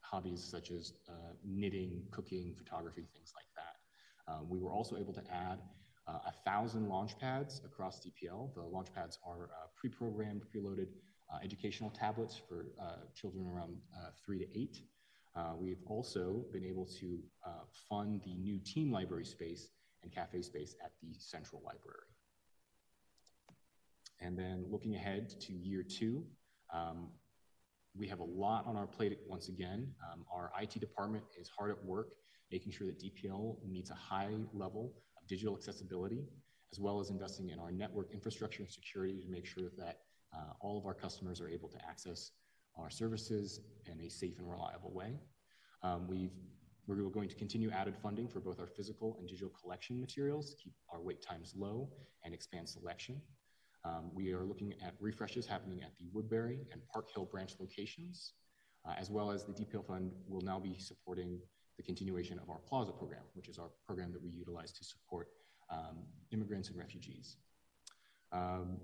hobbies 0.00 0.44
such 0.44 0.70
as 0.70 0.92
uh, 1.08 1.12
knitting, 1.44 2.02
cooking, 2.10 2.54
photography, 2.58 3.06
things 3.14 3.32
like 3.34 3.46
that. 3.56 4.32
Um, 4.32 4.48
we 4.50 4.58
were 4.58 4.70
also 4.70 4.96
able 4.96 5.14
to 5.14 5.22
add 5.32 5.60
a 6.26 6.32
thousand 6.44 6.88
launch 6.88 7.16
pads 7.20 7.62
across 7.64 8.00
DPL. 8.00 8.52
The 8.56 8.62
launch 8.62 8.92
pads 8.92 9.20
are 9.24 9.48
pre-programmed, 9.76 10.42
preloaded 10.52 10.88
educational 11.40 11.88
tablets 11.90 12.36
for 12.36 12.66
children 13.14 13.46
around 13.46 13.76
three 14.26 14.40
to 14.40 14.46
eight. 14.58 14.82
Uh, 15.36 15.52
we've 15.56 15.82
also 15.86 16.44
been 16.52 16.64
able 16.64 16.86
to 17.00 17.18
uh, 17.46 17.64
fund 17.88 18.20
the 18.24 18.34
new 18.34 18.58
team 18.58 18.90
library 18.90 19.24
space 19.24 19.68
and 20.02 20.12
cafe 20.12 20.42
space 20.42 20.74
at 20.84 20.92
the 21.02 21.14
central 21.18 21.62
library. 21.64 22.08
And 24.20 24.38
then 24.38 24.66
looking 24.68 24.96
ahead 24.96 25.30
to 25.40 25.52
year 25.52 25.82
two, 25.82 26.24
um, 26.74 27.08
we 27.96 28.06
have 28.08 28.20
a 28.20 28.24
lot 28.24 28.66
on 28.66 28.76
our 28.76 28.86
plate 28.86 29.18
once 29.26 29.48
again. 29.48 29.88
Um, 30.12 30.24
our 30.32 30.52
IT 30.60 30.78
department 30.80 31.24
is 31.38 31.48
hard 31.48 31.70
at 31.70 31.84
work 31.84 32.08
making 32.50 32.72
sure 32.72 32.86
that 32.86 32.98
DPL 32.98 33.56
meets 33.68 33.90
a 33.90 33.94
high 33.94 34.34
level 34.52 34.92
of 35.16 35.26
digital 35.28 35.56
accessibility, 35.56 36.24
as 36.72 36.80
well 36.80 37.00
as 37.00 37.10
investing 37.10 37.50
in 37.50 37.58
our 37.58 37.70
network 37.70 38.12
infrastructure 38.12 38.62
and 38.62 38.70
security 38.70 39.20
to 39.20 39.28
make 39.28 39.46
sure 39.46 39.70
that 39.78 40.00
uh, 40.34 40.52
all 40.60 40.78
of 40.78 40.86
our 40.86 40.94
customers 40.94 41.40
are 41.40 41.48
able 41.48 41.68
to 41.68 41.78
access 41.88 42.32
our 42.80 42.90
services 42.90 43.60
in 43.86 44.00
a 44.00 44.08
safe 44.08 44.38
and 44.38 44.50
reliable 44.50 44.92
way. 44.92 45.14
Um, 45.82 46.06
we've, 46.08 46.32
we're 46.86 47.08
going 47.08 47.28
to 47.28 47.34
continue 47.34 47.70
added 47.70 47.96
funding 47.96 48.28
for 48.28 48.40
both 48.40 48.58
our 48.58 48.66
physical 48.66 49.16
and 49.18 49.28
digital 49.28 49.52
collection 49.60 50.00
materials 50.00 50.50
to 50.50 50.56
keep 50.56 50.72
our 50.92 51.00
wait 51.00 51.22
times 51.22 51.54
low 51.56 51.88
and 52.24 52.34
expand 52.34 52.68
selection. 52.68 53.20
Um, 53.84 54.10
we 54.14 54.32
are 54.32 54.44
looking 54.44 54.74
at 54.84 54.94
refreshes 55.00 55.46
happening 55.46 55.82
at 55.82 55.92
the 55.98 56.06
Woodbury 56.12 56.58
and 56.72 56.82
Park 56.92 57.08
Hill 57.14 57.24
branch 57.24 57.54
locations, 57.58 58.32
uh, 58.86 58.92
as 58.98 59.10
well 59.10 59.30
as 59.30 59.44
the 59.44 59.52
DPL 59.52 59.86
Fund 59.86 60.12
will 60.28 60.42
now 60.42 60.58
be 60.58 60.78
supporting 60.78 61.38
the 61.76 61.82
continuation 61.82 62.38
of 62.38 62.50
our 62.50 62.58
Plaza 62.58 62.92
program, 62.92 63.22
which 63.34 63.48
is 63.48 63.58
our 63.58 63.70
program 63.86 64.12
that 64.12 64.22
we 64.22 64.30
utilize 64.30 64.72
to 64.72 64.84
support 64.84 65.28
um, 65.70 65.98
immigrants 66.30 66.68
and 66.68 66.76
refugees. 66.76 67.36
Um, 68.32 68.76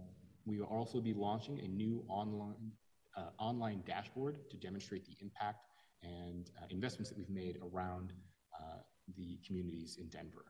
we 0.46 0.58
will 0.58 0.66
also 0.66 1.00
be 1.00 1.12
launching 1.12 1.60
a 1.60 1.68
new 1.68 2.04
online 2.08 2.72
uh, 3.16 3.30
online 3.38 3.82
dashboard 3.86 4.38
to 4.50 4.56
demonstrate 4.56 5.04
the 5.06 5.16
impact 5.20 5.64
and 6.02 6.50
uh, 6.60 6.66
investments 6.70 7.10
that 7.10 7.18
we've 7.18 7.30
made 7.30 7.58
around 7.62 8.12
uh, 8.58 8.78
the 9.16 9.38
communities 9.46 9.98
in 10.00 10.08
Denver. 10.08 10.44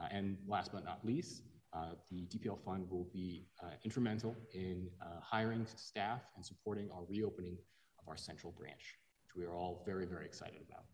Uh, 0.00 0.06
and 0.10 0.36
last 0.46 0.72
but 0.72 0.84
not 0.84 1.04
least, 1.04 1.42
uh, 1.72 1.92
the 2.10 2.26
DPL 2.26 2.58
fund 2.64 2.88
will 2.90 3.08
be 3.12 3.48
instrumental 3.84 4.34
in 4.54 4.88
hiring 5.20 5.66
staff 5.74 6.22
and 6.36 6.44
supporting 6.44 6.88
our 6.90 7.04
reopening 7.08 7.58
of 8.00 8.08
our 8.08 8.16
central 8.16 8.52
branch, 8.52 8.96
which 9.24 9.36
we 9.36 9.44
are 9.44 9.54
all 9.56 9.82
very, 9.84 10.06
very 10.06 10.24
excited 10.24 10.60
about. 10.66 10.84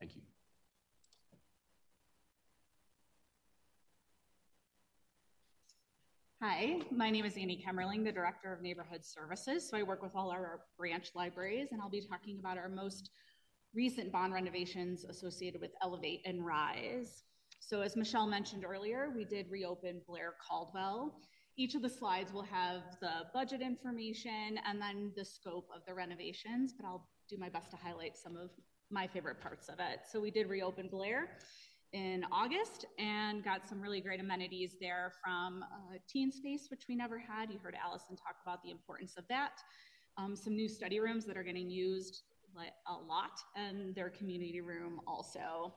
Thank 0.00 0.16
you. 0.16 0.31
Hi, 6.44 6.80
my 6.90 7.08
name 7.08 7.24
is 7.24 7.36
Annie 7.36 7.64
Kemmerling, 7.64 8.02
the 8.02 8.10
Director 8.10 8.52
of 8.52 8.62
Neighborhood 8.62 9.04
Services. 9.04 9.70
So 9.70 9.76
I 9.76 9.84
work 9.84 10.02
with 10.02 10.16
all 10.16 10.32
our 10.32 10.62
branch 10.76 11.12
libraries, 11.14 11.68
and 11.70 11.80
I'll 11.80 11.88
be 11.88 12.04
talking 12.04 12.40
about 12.40 12.58
our 12.58 12.68
most 12.68 13.10
recent 13.72 14.10
bond 14.10 14.34
renovations 14.34 15.04
associated 15.04 15.60
with 15.60 15.70
Elevate 15.84 16.20
and 16.24 16.44
Rise. 16.44 17.22
So 17.60 17.80
as 17.80 17.94
Michelle 17.94 18.26
mentioned 18.26 18.64
earlier, 18.64 19.12
we 19.14 19.24
did 19.24 19.52
reopen 19.52 20.00
Blair 20.04 20.34
Caldwell. 20.44 21.14
Each 21.56 21.76
of 21.76 21.82
the 21.82 21.88
slides 21.88 22.32
will 22.32 22.42
have 22.42 22.80
the 23.00 23.26
budget 23.32 23.60
information 23.60 24.58
and 24.66 24.82
then 24.82 25.12
the 25.16 25.24
scope 25.24 25.68
of 25.72 25.82
the 25.86 25.94
renovations, 25.94 26.74
but 26.76 26.84
I'll 26.84 27.08
do 27.30 27.36
my 27.38 27.50
best 27.50 27.70
to 27.70 27.76
highlight 27.76 28.16
some 28.16 28.36
of 28.36 28.50
my 28.90 29.06
favorite 29.06 29.40
parts 29.40 29.68
of 29.68 29.76
it. 29.78 30.00
So 30.10 30.20
we 30.20 30.32
did 30.32 30.48
reopen 30.48 30.88
Blair 30.88 31.38
in 31.92 32.24
August 32.32 32.86
and 32.98 33.44
got 33.44 33.68
some 33.68 33.80
really 33.80 34.00
great 34.00 34.20
amenities 34.20 34.76
there 34.80 35.12
from 35.22 35.62
uh, 35.62 35.98
Teen 36.08 36.32
Space, 36.32 36.68
which 36.70 36.84
we 36.88 36.96
never 36.96 37.18
had. 37.18 37.50
You 37.50 37.58
heard 37.62 37.76
Allison 37.82 38.16
talk 38.16 38.36
about 38.44 38.62
the 38.62 38.70
importance 38.70 39.14
of 39.18 39.24
that. 39.28 39.60
Um, 40.16 40.36
some 40.36 40.54
new 40.54 40.68
study 40.68 41.00
rooms 41.00 41.24
that 41.26 41.36
are 41.36 41.42
getting 41.42 41.70
used 41.70 42.22
a 42.86 42.92
lot, 42.92 43.40
and 43.56 43.94
their 43.94 44.10
community 44.10 44.60
room 44.60 45.00
also. 45.06 45.74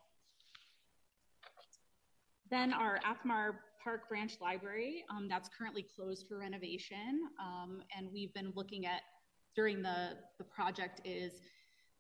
Then 2.52 2.74
our 2.74 3.00
Athmar 3.00 3.56
Park 3.82 4.10
Branch 4.10 4.36
Library, 4.42 5.04
um, 5.10 5.28
that's 5.30 5.50
currently 5.58 5.86
closed 5.96 6.28
for 6.28 6.40
renovation. 6.40 7.30
Um, 7.40 7.82
and 7.96 8.10
we've 8.12 8.34
been 8.34 8.52
looking 8.56 8.86
at, 8.86 9.02
during 9.56 9.82
the, 9.82 10.18
the 10.38 10.44
project 10.44 11.02
is 11.06 11.34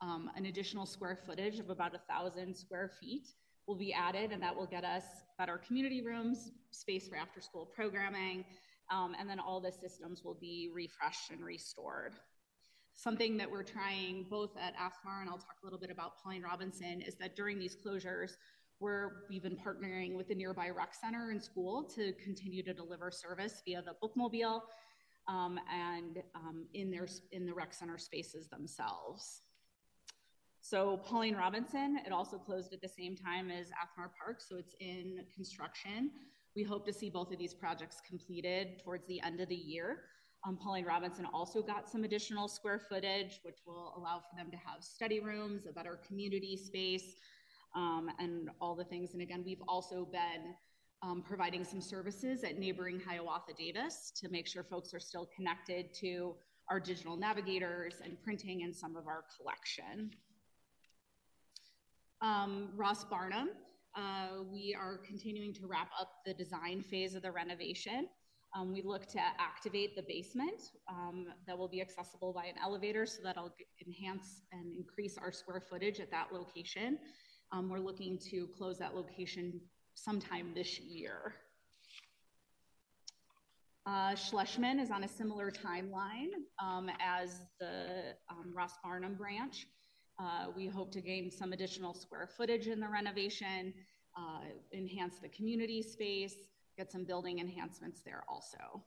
um, 0.01 0.29
an 0.35 0.47
additional 0.47 0.85
square 0.85 1.17
footage 1.25 1.59
of 1.59 1.69
about 1.69 1.95
a 1.95 1.99
thousand 2.09 2.55
square 2.55 2.91
feet 2.99 3.27
will 3.67 3.75
be 3.75 3.93
added, 3.93 4.31
and 4.31 4.41
that 4.41 4.55
will 4.55 4.65
get 4.65 4.83
us 4.83 5.03
better 5.37 5.57
community 5.57 6.01
rooms, 6.01 6.51
space 6.71 7.07
for 7.07 7.15
after 7.15 7.41
school 7.41 7.65
programming, 7.65 8.45
um, 8.91 9.15
and 9.19 9.29
then 9.29 9.39
all 9.39 9.59
the 9.59 9.71
systems 9.71 10.23
will 10.23 10.37
be 10.39 10.69
refreshed 10.73 11.31
and 11.31 11.43
restored. 11.43 12.13
Something 12.93 13.37
that 13.37 13.49
we're 13.49 13.63
trying 13.63 14.25
both 14.29 14.51
at 14.57 14.73
Athmar 14.75 15.21
and 15.21 15.29
I'll 15.29 15.37
talk 15.37 15.57
a 15.61 15.65
little 15.65 15.79
bit 15.79 15.91
about 15.91 16.13
Pauline 16.23 16.43
Robinson 16.43 17.01
is 17.01 17.15
that 17.15 17.35
during 17.35 17.59
these 17.59 17.75
closures, 17.75 18.31
we're, 18.79 19.23
we've 19.29 19.43
been 19.43 19.57
partnering 19.57 20.15
with 20.15 20.27
the 20.27 20.35
nearby 20.35 20.69
rec 20.69 20.93
center 20.93 21.31
and 21.31 21.41
school 21.43 21.83
to 21.95 22.13
continue 22.23 22.63
to 22.63 22.73
deliver 22.73 23.11
service 23.11 23.61
via 23.65 23.81
the 23.81 23.95
bookmobile 24.01 24.61
um, 25.27 25.59
and 25.73 26.21
um, 26.35 26.65
in, 26.73 26.91
their, 26.91 27.07
in 27.31 27.45
the 27.45 27.53
rec 27.53 27.73
center 27.73 27.97
spaces 27.97 28.47
themselves. 28.47 29.41
So 30.67 30.97
Pauline 30.97 31.35
Robinson, 31.35 31.99
it 32.07 32.11
also 32.11 32.39
closed 32.39 32.73
at 32.73 32.81
the 32.81 32.87
same 32.87 33.15
time 33.15 33.51
as 33.51 33.67
Athmar 33.67 34.09
Park, 34.17 34.41
so 34.41 34.57
it's 34.57 34.73
in 34.79 35.23
construction. 35.31 36.09
We 36.55 36.63
hope 36.63 36.87
to 36.87 36.93
see 36.93 37.11
both 37.11 37.31
of 37.31 37.37
these 37.37 37.53
projects 37.53 38.01
completed 38.01 38.81
towards 38.83 39.05
the 39.05 39.21
end 39.21 39.41
of 39.41 39.49
the 39.49 39.55
year. 39.55 40.05
Um, 40.43 40.57
Pauline 40.57 40.85
Robinson 40.85 41.27
also 41.31 41.61
got 41.61 41.87
some 41.87 42.03
additional 42.03 42.47
square 42.47 42.79
footage, 42.79 43.41
which 43.43 43.59
will 43.67 43.93
allow 43.95 44.23
for 44.27 44.35
them 44.35 44.49
to 44.49 44.57
have 44.57 44.83
study 44.83 45.19
rooms, 45.19 45.67
a 45.69 45.71
better 45.71 45.99
community 46.07 46.57
space, 46.57 47.13
um, 47.75 48.09
and 48.17 48.49
all 48.59 48.73
the 48.73 48.85
things. 48.85 49.13
And 49.13 49.21
again, 49.21 49.43
we've 49.45 49.61
also 49.67 50.03
been 50.03 50.55
um, 51.03 51.21
providing 51.21 51.63
some 51.63 51.79
services 51.79 52.43
at 52.43 52.57
neighboring 52.57 52.99
Hiawatha 52.99 53.53
Davis 53.55 54.11
to 54.15 54.29
make 54.29 54.47
sure 54.47 54.63
folks 54.63 54.95
are 54.95 54.99
still 54.99 55.29
connected 55.35 55.93
to 56.01 56.33
our 56.71 56.79
digital 56.79 57.15
navigators 57.15 58.01
and 58.03 58.19
printing 58.23 58.63
and 58.63 58.75
some 58.75 58.95
of 58.95 59.05
our 59.05 59.25
collection 59.37 60.09
um, 62.21 62.69
Ross 62.75 63.03
Barnum. 63.03 63.49
Uh, 63.95 64.43
we 64.51 64.75
are 64.77 64.97
continuing 65.05 65.53
to 65.53 65.67
wrap 65.67 65.89
up 65.99 66.09
the 66.25 66.33
design 66.33 66.81
phase 66.81 67.15
of 67.15 67.21
the 67.21 67.31
renovation. 67.31 68.07
Um, 68.55 68.71
we 68.71 68.81
look 68.81 69.05
to 69.07 69.19
activate 69.19 69.95
the 69.95 70.03
basement 70.07 70.61
um, 70.89 71.27
that 71.45 71.57
will 71.57 71.67
be 71.67 71.81
accessible 71.81 72.31
by 72.31 72.45
an 72.45 72.55
elevator 72.63 73.05
so 73.05 73.21
that'll 73.23 73.53
enhance 73.85 74.41
and 74.51 74.73
increase 74.73 75.17
our 75.17 75.31
square 75.31 75.61
footage 75.61 75.99
at 75.99 76.09
that 76.11 76.31
location. 76.31 76.97
Um, 77.51 77.69
we're 77.69 77.79
looking 77.79 78.17
to 78.29 78.47
close 78.57 78.77
that 78.79 78.95
location 78.95 79.59
sometime 79.93 80.51
this 80.55 80.79
year. 80.79 81.35
Uh, 83.85 84.15
Schlessman 84.15 84.79
is 84.79 84.89
on 84.89 85.03
a 85.03 85.07
similar 85.07 85.51
timeline 85.51 86.31
um, 86.59 86.89
as 86.99 87.41
the 87.59 88.15
um, 88.29 88.51
Ross 88.55 88.73
Barnum 88.83 89.15
branch. 89.15 89.67
Uh, 90.17 90.47
we 90.55 90.67
hope 90.67 90.91
to 90.91 91.01
gain 91.01 91.29
some 91.29 91.51
additional 91.51 91.93
square 91.93 92.27
footage 92.27 92.67
in 92.67 92.79
the 92.79 92.87
renovation, 92.87 93.73
uh, 94.17 94.39
enhance 94.73 95.19
the 95.19 95.27
community 95.29 95.81
space, 95.81 96.35
get 96.77 96.91
some 96.91 97.03
building 97.03 97.39
enhancements 97.39 98.01
there 98.05 98.23
also. 98.29 98.83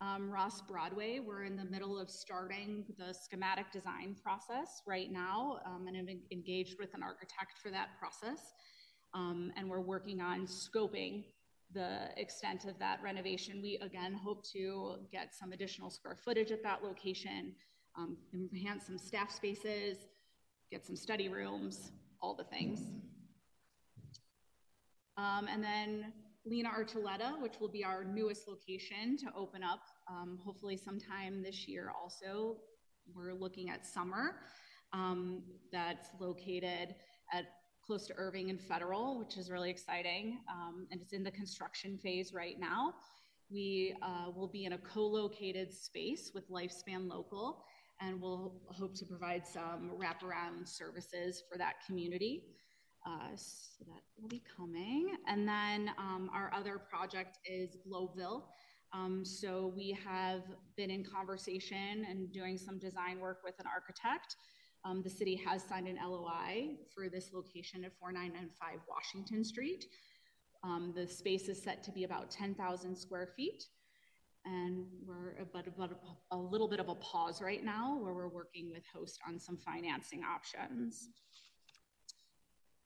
Um, 0.00 0.30
Ross 0.30 0.60
Broadway, 0.62 1.20
we're 1.20 1.44
in 1.44 1.56
the 1.56 1.64
middle 1.64 1.96
of 1.98 2.10
starting 2.10 2.84
the 2.98 3.12
schematic 3.12 3.70
design 3.70 4.16
process 4.20 4.82
right 4.84 5.12
now 5.12 5.60
um, 5.64 5.86
and 5.86 5.96
have 5.96 6.08
engaged 6.32 6.76
with 6.80 6.92
an 6.94 7.04
architect 7.04 7.58
for 7.62 7.70
that 7.70 7.90
process. 8.00 8.52
Um, 9.14 9.52
and 9.56 9.68
we're 9.68 9.80
working 9.80 10.20
on 10.20 10.46
scoping 10.46 11.24
the 11.72 12.08
extent 12.16 12.64
of 12.64 12.78
that 12.78 13.00
renovation. 13.02 13.60
We 13.62 13.78
again 13.78 14.12
hope 14.12 14.44
to 14.52 14.96
get 15.10 15.34
some 15.34 15.52
additional 15.52 15.90
square 15.90 16.16
footage 16.16 16.50
at 16.50 16.62
that 16.64 16.82
location, 16.82 17.54
um, 17.96 18.16
enhance 18.32 18.86
some 18.86 18.98
staff 18.98 19.30
spaces, 19.30 19.98
get 20.70 20.84
some 20.84 20.96
study 20.96 21.28
rooms, 21.28 21.92
all 22.20 22.34
the 22.34 22.44
things. 22.44 22.80
Um, 25.16 25.46
and 25.50 25.62
then 25.62 26.12
Lena 26.44 26.70
Archuleta, 26.70 27.40
which 27.40 27.60
will 27.60 27.68
be 27.68 27.84
our 27.84 28.02
newest 28.02 28.48
location 28.48 29.16
to 29.18 29.26
open 29.36 29.62
up 29.62 29.82
um, 30.10 30.38
hopefully 30.44 30.76
sometime 30.76 31.42
this 31.42 31.68
year 31.68 31.92
also. 32.00 32.56
We're 33.14 33.34
looking 33.34 33.70
at 33.70 33.86
summer. 33.86 34.36
Um, 34.92 35.42
that's 35.70 36.08
located 36.18 36.94
at 37.32 37.44
close 37.84 38.06
to 38.06 38.14
Irving 38.16 38.50
and 38.50 38.60
Federal, 38.60 39.18
which 39.18 39.36
is 39.36 39.50
really 39.50 39.70
exciting. 39.70 40.38
Um, 40.50 40.86
and 40.90 41.00
it's 41.00 41.12
in 41.12 41.22
the 41.22 41.30
construction 41.30 41.98
phase 41.98 42.32
right 42.32 42.58
now. 42.58 42.94
We 43.50 43.94
uh, 44.02 44.30
will 44.34 44.48
be 44.48 44.64
in 44.64 44.72
a 44.72 44.78
co-located 44.78 45.72
space 45.72 46.30
with 46.34 46.48
Lifespan 46.50 47.08
Local, 47.08 47.64
and 48.00 48.20
we'll 48.20 48.54
hope 48.68 48.94
to 48.96 49.04
provide 49.04 49.46
some 49.46 49.92
wraparound 49.96 50.68
services 50.68 51.42
for 51.50 51.58
that 51.58 51.74
community. 51.86 52.44
Uh, 53.06 53.34
so 53.34 53.84
that 53.86 54.00
will 54.20 54.28
be 54.28 54.42
coming. 54.56 55.16
And 55.26 55.46
then 55.46 55.90
um, 55.98 56.30
our 56.32 56.52
other 56.54 56.78
project 56.78 57.38
is 57.44 57.76
Globeville. 57.86 58.42
Um, 58.92 59.24
so 59.24 59.72
we 59.74 59.96
have 60.04 60.42
been 60.76 60.90
in 60.90 61.02
conversation 61.02 62.06
and 62.08 62.30
doing 62.32 62.58
some 62.58 62.78
design 62.78 63.18
work 63.20 63.40
with 63.42 63.54
an 63.58 63.66
architect. 63.66 64.36
Um, 64.84 65.02
the 65.02 65.10
city 65.10 65.40
has 65.46 65.62
signed 65.62 65.88
an 65.88 65.98
LOI 66.04 66.76
for 66.94 67.08
this 67.08 67.30
location 67.32 67.84
at 67.84 67.92
4995 67.98 68.80
Washington 68.88 69.44
Street. 69.44 69.86
Um, 70.64 70.92
the 70.94 71.06
space 71.08 71.48
is 71.48 71.62
set 71.62 71.82
to 71.84 71.92
be 71.92 72.04
about 72.04 72.30
10,000 72.30 72.96
square 72.96 73.28
feet. 73.36 73.64
And 74.44 74.86
we're 75.06 75.36
about 75.40 75.66
a, 75.66 76.34
a 76.34 76.36
little 76.36 76.68
bit 76.68 76.80
of 76.80 76.88
a 76.88 76.94
pause 76.96 77.40
right 77.40 77.64
now 77.64 77.96
where 78.00 78.12
we're 78.12 78.28
working 78.28 78.70
with 78.70 78.82
Host 78.92 79.20
on 79.26 79.38
some 79.38 79.56
financing 79.56 80.22
options. 80.24 81.08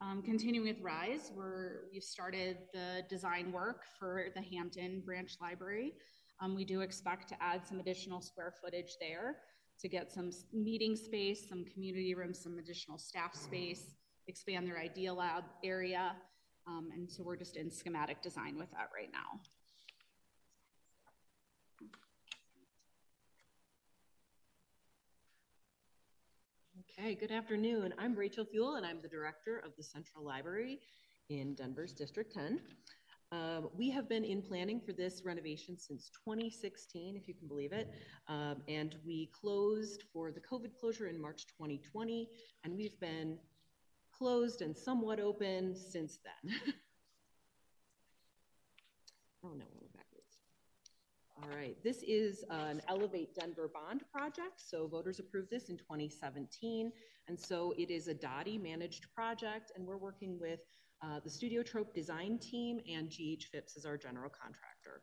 Um, 0.03 0.23
continuing 0.23 0.69
with 0.69 0.83
RISE, 0.83 1.33
we're, 1.35 1.85
we've 1.91 2.05
started 2.05 2.59
the 2.75 3.03
design 3.09 3.51
work 3.51 3.85
for 3.99 4.27
the 4.35 4.43
Hampton 4.43 5.01
Branch 5.01 5.35
Library. 5.41 5.95
Um, 6.41 6.55
we 6.55 6.67
do 6.67 6.83
expect 6.83 7.31
to 7.31 7.43
add 7.43 7.67
some 7.67 7.81
additional 7.81 8.21
square 8.21 8.53
footage 8.63 8.97
there 9.01 9.37
to 9.81 9.89
get 9.89 10.13
some 10.13 10.31
meeting 10.53 10.97
space, 10.97 11.49
some 11.49 11.65
community 11.65 12.15
rooms, 12.15 12.43
some 12.43 12.59
additional 12.59 12.99
staff 12.99 13.35
space, 13.35 13.95
expand 14.27 14.67
their 14.67 14.79
Idea 14.79 15.13
Lab 15.13 15.45
area. 15.65 16.15
Um, 16.67 16.91
and 16.93 17.11
so 17.11 17.23
we're 17.23 17.37
just 17.37 17.57
in 17.57 17.71
schematic 17.71 18.21
design 18.21 18.59
with 18.59 18.71
that 18.73 18.91
right 18.95 19.11
now. 19.13 19.41
Okay, 26.99 27.15
good 27.15 27.31
afternoon. 27.31 27.93
I'm 27.99 28.15
Rachel 28.15 28.47
Fewell, 28.47 28.77
and 28.77 28.87
I'm 28.87 29.03
the 29.03 29.09
director 29.09 29.59
of 29.59 29.73
the 29.77 29.83
Central 29.83 30.25
Library 30.25 30.81
in 31.29 31.55
Denver's 31.55 31.93
District 31.93 32.33
10. 32.33 32.59
Um, 33.33 33.69
we 33.77 33.91
have 33.91 34.09
been 34.09 34.25
in 34.25 34.41
planning 34.41 34.81
for 34.81 34.95
this 34.95 35.21
renovation 35.23 35.79
since 35.79 36.11
2016, 36.25 37.15
if 37.15 37.29
you 37.29 37.35
can 37.35 37.49
believe 37.49 37.73
it. 37.73 37.93
Um, 38.29 38.63
and 38.67 38.97
we 39.05 39.31
closed 39.39 40.05
for 40.11 40.33
the 40.33 40.41
COVID 40.41 40.71
closure 40.81 41.07
in 41.07 41.21
March 41.21 41.47
2020, 41.49 42.31
and 42.65 42.75
we've 42.75 42.99
been 42.99 43.37
closed 44.11 44.63
and 44.63 44.75
somewhat 44.75 45.21
open 45.21 45.77
since 45.77 46.21
then. 46.25 46.55
oh 49.45 49.53
no, 49.53 49.76
all 51.47 51.57
right, 51.57 51.77
this 51.85 52.03
is 52.03 52.45
an 52.51 52.83
Elevate 52.89 53.35
Denver 53.35 53.71
bond 53.73 54.03
project. 54.13 54.61
So 54.61 54.89
voters 54.89 55.21
approved 55.21 55.51
this 55.51 55.69
in 55.69 55.77
2017. 55.77 56.91
And 57.29 57.39
so 57.39 57.73
it 57.79 57.91
is 57.91 58.09
a 58.09 58.15
DOTI 58.15 58.59
managed 58.59 59.07
project, 59.15 59.71
and 59.77 59.87
we're 59.87 59.97
working 59.97 60.39
with 60.41 60.61
uh, 61.03 61.21
the 61.23 61.31
Studio 61.31 61.63
Trope 61.63 61.95
design 61.95 62.39
team 62.39 62.81
and 62.91 63.11
GH 63.11 63.45
Phipps 63.53 63.77
as 63.77 63.85
our 63.85 63.97
general 63.97 64.31
contractor. 64.31 65.03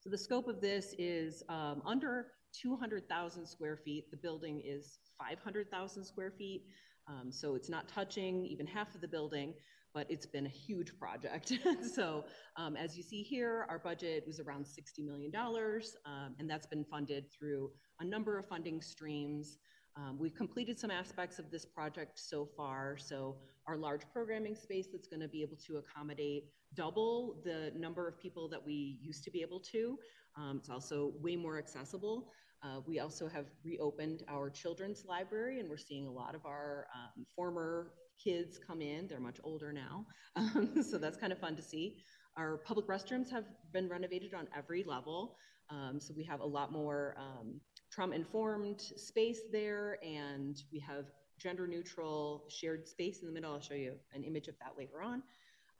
So 0.00 0.08
the 0.08 0.18
scope 0.18 0.48
of 0.48 0.60
this 0.60 0.94
is 0.98 1.42
um, 1.48 1.82
under 1.84 2.28
200,000 2.60 3.46
square 3.46 3.76
feet. 3.76 4.10
The 4.10 4.16
building 4.16 4.62
is 4.64 4.98
500,000 5.18 6.04
square 6.04 6.30
feet. 6.30 6.64
Um, 7.08 7.32
so 7.32 7.54
it's 7.54 7.68
not 7.68 7.88
touching 7.88 8.46
even 8.46 8.66
half 8.66 8.94
of 8.94 9.00
the 9.00 9.08
building 9.08 9.54
but 9.94 10.06
it's 10.08 10.26
been 10.26 10.46
a 10.46 10.50
huge 10.50 10.98
project. 10.98 11.52
so 11.94 12.24
um, 12.56 12.76
as 12.76 12.96
you 12.96 13.02
see 13.02 13.22
here, 13.22 13.66
our 13.68 13.78
budget 13.78 14.24
was 14.26 14.40
around 14.40 14.64
$60 14.64 15.04
million, 15.04 15.32
um, 15.36 16.34
and 16.38 16.48
that's 16.48 16.66
been 16.66 16.84
funded 16.84 17.26
through 17.30 17.70
a 18.00 18.04
number 18.04 18.38
of 18.38 18.46
funding 18.48 18.80
streams. 18.80 19.58
Um, 19.96 20.16
we've 20.18 20.34
completed 20.34 20.78
some 20.78 20.90
aspects 20.90 21.38
of 21.38 21.50
this 21.50 21.66
project 21.66 22.18
so 22.18 22.48
far. 22.56 22.96
So 22.96 23.36
our 23.66 23.76
large 23.76 24.02
programming 24.12 24.56
space 24.56 24.86
that's 24.90 25.06
going 25.06 25.20
to 25.20 25.28
be 25.28 25.42
able 25.42 25.58
to 25.66 25.76
accommodate 25.76 26.44
double 26.74 27.42
the 27.44 27.72
number 27.76 28.08
of 28.08 28.18
people 28.18 28.48
that 28.48 28.64
we 28.64 28.98
used 29.02 29.22
to 29.24 29.30
be 29.30 29.42
able 29.42 29.60
to. 29.60 29.98
Um, 30.36 30.56
it's 30.58 30.70
also 30.70 31.12
way 31.20 31.36
more 31.36 31.58
accessible. 31.58 32.32
Uh, 32.62 32.80
we 32.86 33.00
also 33.00 33.28
have 33.28 33.46
reopened 33.64 34.22
our 34.28 34.48
children's 34.48 35.04
library, 35.04 35.58
and 35.58 35.68
we're 35.68 35.76
seeing 35.76 36.06
a 36.06 36.10
lot 36.10 36.34
of 36.34 36.46
our 36.46 36.86
um, 36.94 37.26
former 37.34 37.92
kids 38.22 38.58
come 38.64 38.80
in. 38.80 39.08
They're 39.08 39.20
much 39.20 39.38
older 39.44 39.72
now. 39.72 40.06
Um, 40.34 40.82
so 40.82 40.96
that's 40.96 41.18
kind 41.18 41.30
of 41.30 41.38
fun 41.38 41.56
to 41.56 41.62
see. 41.62 41.98
Our 42.38 42.56
public 42.56 42.86
restrooms 42.86 43.30
have 43.30 43.44
been 43.70 43.86
renovated 43.86 44.32
on 44.32 44.48
every 44.56 44.82
level. 44.82 45.36
Um, 45.68 46.00
so 46.00 46.14
we 46.16 46.24
have 46.24 46.40
a 46.40 46.46
lot 46.46 46.72
more 46.72 47.14
um, 47.18 47.60
trauma 47.90 48.14
informed 48.14 48.80
space 48.80 49.40
there, 49.52 49.98
and 50.02 50.56
we 50.72 50.78
have 50.78 51.04
gender 51.38 51.66
neutral 51.66 52.44
shared 52.48 52.88
space 52.88 53.20
in 53.20 53.26
the 53.26 53.32
middle. 53.32 53.52
I'll 53.52 53.60
show 53.60 53.74
you 53.74 53.94
an 54.14 54.24
image 54.24 54.48
of 54.48 54.54
that 54.60 54.78
later 54.78 55.02
on. 55.02 55.22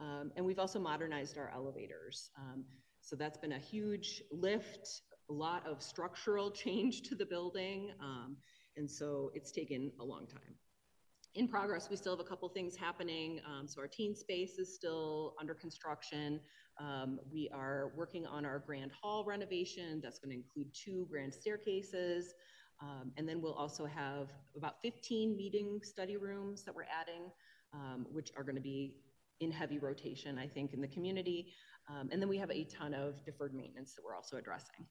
Um, 0.01 0.33
and 0.37 0.45
we've 0.45 0.59
also 0.59 0.79
modernized 0.79 1.39
our 1.39 1.51
elevators. 1.55 2.31
Um, 2.37 2.65
so 3.01 3.17
that's 3.17 3.39
been 3.39 3.53
a 3.53 3.59
huge 3.59 4.23
lift, 4.31 5.03
a 5.33 5.35
lot 5.35 5.67
of 5.67 5.83
structural 5.83 6.51
change 6.51 7.03
to 7.03 7.15
the 7.15 7.25
building. 7.25 7.91
Um, 8.01 8.37
and 8.77 8.91
so 8.91 9.31
it's 9.35 9.51
taken 9.51 9.91
a 10.01 10.05
long 10.05 10.27
time 10.27 10.55
in 11.35 11.49
progress. 11.49 11.89
We 11.89 11.97
still 11.97 12.13
have 12.15 12.25
a 12.25 12.29
couple 12.29 12.49
things 12.51 12.77
happening. 12.77 13.41
Um, 13.47 13.67
so 13.67 13.81
our 13.81 13.89
teen 13.89 14.15
space 14.15 14.59
is 14.59 14.75
still 14.75 15.35
under 15.41 15.55
construction. 15.55 16.41
Um, 16.79 17.19
we 17.33 17.51
are 17.55 17.93
working 17.97 18.27
on 18.27 18.45
our 18.45 18.59
grand 18.59 18.91
hall 18.93 19.25
renovation. 19.25 20.01
That's 20.03 20.19
going 20.19 20.31
to 20.31 20.37
include 20.37 20.67
two 20.75 21.07
grand 21.11 21.33
staircases. 21.33 22.35
Um, 22.83 23.13
and 23.17 23.27
then 23.29 23.41
we'll 23.41 23.55
also 23.55 23.87
have 23.87 24.29
about 24.57 24.83
15 24.83 25.37
meeting 25.37 25.81
study 25.83 26.17
rooms 26.17 26.65
that 26.65 26.75
we're 26.75 26.87
adding, 27.01 27.31
um, 27.73 28.07
which 28.11 28.31
are 28.37 28.43
going 28.43 28.57
to 28.57 28.63
be 28.63 28.97
in 29.41 29.51
heavy 29.51 29.79
rotation, 29.79 30.39
I 30.39 30.49
think, 30.49 30.75
in 30.75 30.81
the 30.81 30.89
community. 30.89 31.53
Um, 31.89 32.11
and 32.13 32.21
then 32.21 32.29
we 32.29 32.39
have 32.39 32.51
a 32.51 32.65
ton 32.65 32.93
of 32.93 33.25
deferred 33.25 33.55
maintenance 33.55 33.95
that 33.95 34.03
we're 34.05 34.15
also 34.15 34.37
addressing. 34.37 34.87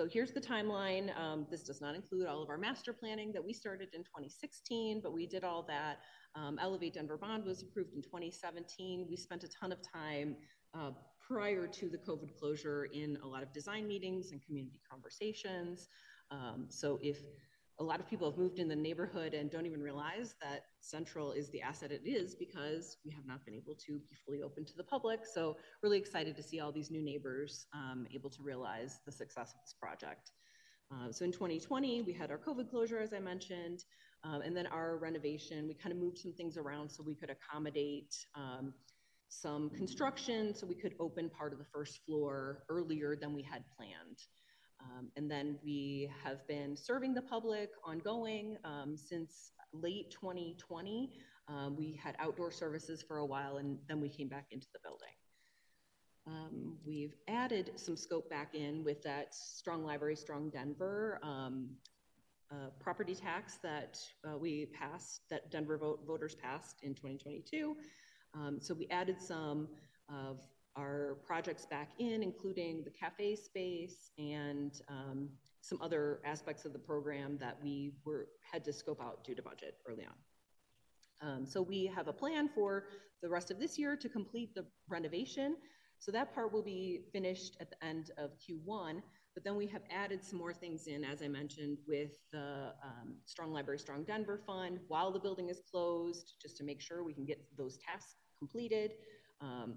So 0.00 0.08
here's 0.10 0.32
the 0.32 0.40
timeline. 0.40 1.14
Um, 1.14 1.46
this 1.50 1.62
does 1.62 1.82
not 1.82 1.94
include 1.94 2.26
all 2.26 2.42
of 2.42 2.48
our 2.48 2.56
master 2.56 2.90
planning 2.90 3.32
that 3.32 3.44
we 3.44 3.52
started 3.52 3.90
in 3.92 4.00
2016, 4.00 5.02
but 5.02 5.12
we 5.12 5.26
did 5.26 5.44
all 5.44 5.62
that. 5.64 5.98
Um, 6.34 6.58
Elevate 6.58 6.94
Denver 6.94 7.18
Bond 7.18 7.44
was 7.44 7.60
approved 7.60 7.92
in 7.92 8.00
2017. 8.00 9.06
We 9.10 9.14
spent 9.14 9.44
a 9.44 9.48
ton 9.48 9.72
of 9.72 9.78
time 9.82 10.36
uh, 10.72 10.92
prior 11.20 11.66
to 11.66 11.90
the 11.90 11.98
COVID 11.98 12.34
closure 12.34 12.86
in 12.86 13.18
a 13.22 13.26
lot 13.26 13.42
of 13.42 13.52
design 13.52 13.86
meetings 13.86 14.32
and 14.32 14.42
community 14.42 14.80
conversations. 14.90 15.88
Um, 16.30 16.64
so 16.70 16.98
if 17.02 17.18
a 17.80 17.82
lot 17.82 17.98
of 17.98 18.08
people 18.08 18.30
have 18.30 18.38
moved 18.38 18.58
in 18.58 18.68
the 18.68 18.76
neighborhood 18.76 19.32
and 19.32 19.50
don't 19.50 19.64
even 19.64 19.80
realize 19.80 20.34
that 20.42 20.64
Central 20.80 21.32
is 21.32 21.48
the 21.48 21.62
asset 21.62 21.90
it 21.90 22.02
is 22.04 22.34
because 22.34 22.98
we 23.06 23.10
have 23.10 23.26
not 23.26 23.42
been 23.46 23.54
able 23.54 23.74
to 23.74 23.98
be 24.10 24.16
fully 24.26 24.42
open 24.42 24.66
to 24.66 24.76
the 24.76 24.84
public. 24.84 25.20
So 25.24 25.56
really 25.82 25.98
excited 25.98 26.36
to 26.36 26.42
see 26.42 26.60
all 26.60 26.72
these 26.72 26.90
new 26.90 27.02
neighbors 27.02 27.66
um, 27.74 28.06
able 28.14 28.28
to 28.30 28.42
realize 28.42 29.00
the 29.06 29.12
success 29.12 29.54
of 29.54 29.62
this 29.62 29.74
project. 29.80 30.30
Uh, 30.92 31.10
so 31.10 31.24
in 31.24 31.32
2020, 31.32 32.02
we 32.02 32.12
had 32.12 32.30
our 32.30 32.38
COVID 32.38 32.68
closure, 32.68 33.00
as 33.00 33.14
I 33.14 33.18
mentioned, 33.18 33.84
um, 34.24 34.42
and 34.42 34.54
then 34.54 34.66
our 34.66 34.98
renovation. 34.98 35.66
We 35.66 35.74
kind 35.74 35.92
of 35.92 35.98
moved 35.98 36.18
some 36.18 36.34
things 36.34 36.58
around 36.58 36.90
so 36.90 37.02
we 37.02 37.14
could 37.14 37.30
accommodate 37.30 38.14
um, 38.34 38.74
some 39.28 39.70
construction 39.70 40.54
so 40.54 40.66
we 40.66 40.74
could 40.74 40.94
open 41.00 41.30
part 41.30 41.54
of 41.54 41.58
the 41.58 41.64
first 41.72 42.00
floor 42.04 42.64
earlier 42.68 43.16
than 43.16 43.32
we 43.32 43.42
had 43.42 43.62
planned. 43.74 44.18
Um, 44.82 45.10
and 45.16 45.30
then 45.30 45.58
we 45.62 46.10
have 46.24 46.46
been 46.46 46.76
serving 46.76 47.14
the 47.14 47.22
public 47.22 47.70
ongoing 47.84 48.56
um, 48.64 48.96
since 48.96 49.52
late 49.72 50.10
2020. 50.10 51.12
Um, 51.48 51.76
we 51.76 51.98
had 52.02 52.16
outdoor 52.18 52.50
services 52.50 53.02
for 53.02 53.18
a 53.18 53.26
while 53.26 53.58
and 53.58 53.78
then 53.88 54.00
we 54.00 54.08
came 54.08 54.28
back 54.28 54.46
into 54.50 54.66
the 54.72 54.78
building. 54.82 55.08
Um, 56.26 56.76
we've 56.86 57.14
added 57.28 57.72
some 57.76 57.96
scope 57.96 58.28
back 58.30 58.54
in 58.54 58.84
with 58.84 59.02
that 59.02 59.34
Strong 59.34 59.84
Library, 59.84 60.16
Strong 60.16 60.50
Denver 60.50 61.18
um, 61.22 61.70
uh, 62.52 62.70
property 62.78 63.14
tax 63.14 63.58
that 63.62 63.98
uh, 64.28 64.36
we 64.36 64.66
passed, 64.66 65.22
that 65.30 65.50
Denver 65.50 65.78
vote, 65.78 66.00
voters 66.06 66.34
passed 66.34 66.76
in 66.82 66.94
2022. 66.94 67.76
Um, 68.34 68.58
so 68.60 68.74
we 68.74 68.86
added 68.90 69.20
some 69.20 69.68
of 70.08 70.40
our 70.76 71.18
projects 71.26 71.66
back 71.66 71.90
in, 71.98 72.22
including 72.22 72.84
the 72.84 72.90
cafe 72.90 73.36
space 73.36 74.10
and 74.18 74.80
um, 74.88 75.28
some 75.60 75.78
other 75.82 76.20
aspects 76.24 76.64
of 76.64 76.72
the 76.72 76.78
program 76.78 77.36
that 77.38 77.56
we 77.62 77.92
were 78.04 78.28
had 78.50 78.64
to 78.64 78.72
scope 78.72 79.02
out 79.02 79.24
due 79.24 79.34
to 79.34 79.42
budget 79.42 79.74
early 79.88 80.04
on. 80.06 81.28
Um, 81.28 81.46
so 81.46 81.60
we 81.60 81.86
have 81.86 82.08
a 82.08 82.12
plan 82.12 82.48
for 82.48 82.84
the 83.22 83.28
rest 83.28 83.50
of 83.50 83.58
this 83.58 83.78
year 83.78 83.96
to 83.96 84.08
complete 84.08 84.54
the 84.54 84.64
renovation. 84.88 85.56
So 85.98 86.10
that 86.12 86.34
part 86.34 86.52
will 86.52 86.62
be 86.62 87.02
finished 87.12 87.56
at 87.60 87.68
the 87.70 87.84
end 87.84 88.10
of 88.16 88.30
Q1. 88.38 89.02
But 89.34 89.44
then 89.44 89.54
we 89.54 89.66
have 89.66 89.82
added 89.90 90.24
some 90.24 90.38
more 90.38 90.52
things 90.52 90.86
in, 90.86 91.04
as 91.04 91.22
I 91.22 91.28
mentioned, 91.28 91.78
with 91.86 92.12
the 92.32 92.72
um, 92.82 93.16
Strong 93.26 93.52
Library, 93.52 93.78
Strong 93.78 94.04
Denver 94.04 94.40
Fund 94.46 94.80
while 94.88 95.12
the 95.12 95.20
building 95.20 95.50
is 95.50 95.60
closed, 95.70 96.34
just 96.40 96.56
to 96.56 96.64
make 96.64 96.80
sure 96.80 97.04
we 97.04 97.12
can 97.12 97.26
get 97.26 97.38
those 97.56 97.76
tasks 97.78 98.14
completed 98.38 98.92
um, 99.40 99.74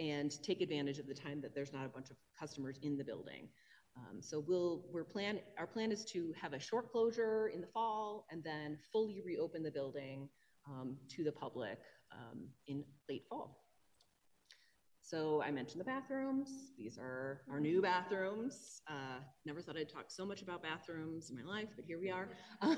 and 0.00 0.42
take 0.42 0.62
advantage 0.62 0.98
of 0.98 1.06
the 1.06 1.14
time 1.14 1.40
that 1.42 1.54
there's 1.54 1.72
not 1.72 1.84
a 1.84 1.88
bunch 1.88 2.10
of 2.10 2.16
customers 2.38 2.78
in 2.82 2.96
the 2.96 3.04
building. 3.04 3.48
Um, 3.96 4.22
so 4.22 4.42
we'll 4.46 4.84
we're 4.90 5.04
plan 5.04 5.40
our 5.58 5.66
plan 5.66 5.92
is 5.92 6.04
to 6.06 6.32
have 6.40 6.52
a 6.52 6.60
short 6.60 6.90
closure 6.90 7.48
in 7.48 7.60
the 7.60 7.66
fall 7.66 8.26
and 8.30 8.42
then 8.42 8.78
fully 8.92 9.20
reopen 9.24 9.62
the 9.62 9.70
building 9.70 10.28
um, 10.66 10.96
to 11.10 11.24
the 11.24 11.32
public 11.32 11.78
um, 12.12 12.48
in 12.66 12.84
late 13.08 13.24
fall. 13.28 13.60
So 15.02 15.42
I 15.42 15.50
mentioned 15.50 15.80
the 15.80 15.84
bathrooms. 15.84 16.70
These 16.78 16.96
are 16.96 17.40
our 17.50 17.58
new 17.58 17.82
bathrooms. 17.82 18.80
Uh, 18.88 19.18
never 19.44 19.60
thought 19.60 19.76
I'd 19.76 19.88
talk 19.88 20.04
so 20.06 20.24
much 20.24 20.40
about 20.40 20.62
bathrooms 20.62 21.30
in 21.30 21.36
my 21.36 21.42
life, 21.42 21.66
but 21.74 21.84
here 21.84 21.98
we 21.98 22.10
are. 22.10 22.28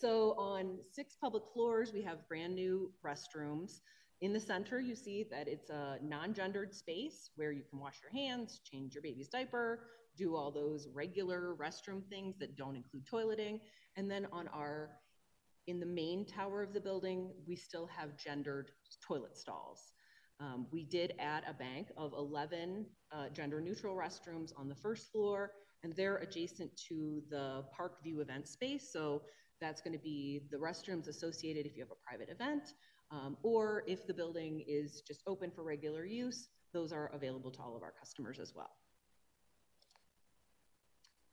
so 0.00 0.32
on 0.38 0.78
six 0.90 1.16
public 1.20 1.42
floors, 1.52 1.92
we 1.92 2.00
have 2.00 2.26
brand 2.28 2.54
new 2.54 2.90
restrooms. 3.06 3.80
In 4.20 4.34
the 4.34 4.40
center, 4.40 4.78
you 4.78 4.94
see 4.94 5.24
that 5.30 5.48
it's 5.48 5.70
a 5.70 5.98
non-gendered 6.02 6.74
space 6.74 7.30
where 7.36 7.52
you 7.52 7.62
can 7.70 7.78
wash 7.78 7.96
your 8.02 8.12
hands, 8.12 8.60
change 8.70 8.94
your 8.94 9.02
baby's 9.02 9.28
diaper, 9.28 9.80
do 10.16 10.36
all 10.36 10.50
those 10.50 10.88
regular 10.92 11.54
restroom 11.54 12.04
things 12.10 12.36
that 12.38 12.54
don't 12.54 12.76
include 12.76 13.06
toileting. 13.06 13.60
And 13.96 14.10
then 14.10 14.26
on 14.30 14.48
our, 14.48 14.90
in 15.68 15.80
the 15.80 15.86
main 15.86 16.26
tower 16.26 16.62
of 16.62 16.74
the 16.74 16.80
building, 16.80 17.30
we 17.48 17.56
still 17.56 17.86
have 17.86 18.18
gendered 18.18 18.72
toilet 19.06 19.38
stalls. 19.38 19.92
Um, 20.38 20.66
we 20.70 20.84
did 20.84 21.14
add 21.18 21.44
a 21.48 21.54
bank 21.54 21.88
of 21.96 22.12
11 22.12 22.84
uh, 23.12 23.28
gender 23.30 23.60
neutral 23.60 23.96
restrooms 23.96 24.52
on 24.58 24.68
the 24.68 24.74
first 24.74 25.10
floor, 25.12 25.52
and 25.82 25.94
they're 25.94 26.16
adjacent 26.16 26.70
to 26.88 27.22
the 27.30 27.64
Park 27.74 28.02
View 28.02 28.20
event 28.20 28.48
space. 28.48 28.92
So 28.92 29.22
that's 29.62 29.80
going 29.80 29.96
to 29.96 30.02
be 30.02 30.42
the 30.50 30.56
restrooms 30.58 31.08
associated 31.08 31.64
if 31.66 31.76
you 31.76 31.82
have 31.82 31.90
a 31.90 32.06
private 32.06 32.30
event, 32.30 32.74
um, 33.10 33.36
or 33.42 33.84
if 33.86 34.06
the 34.06 34.14
building 34.14 34.64
is 34.66 35.02
just 35.06 35.22
open 35.26 35.50
for 35.50 35.64
regular 35.64 36.04
use, 36.04 36.48
those 36.72 36.92
are 36.92 37.10
available 37.12 37.50
to 37.50 37.60
all 37.60 37.76
of 37.76 37.82
our 37.82 37.92
customers 37.98 38.38
as 38.38 38.54
well. 38.54 38.70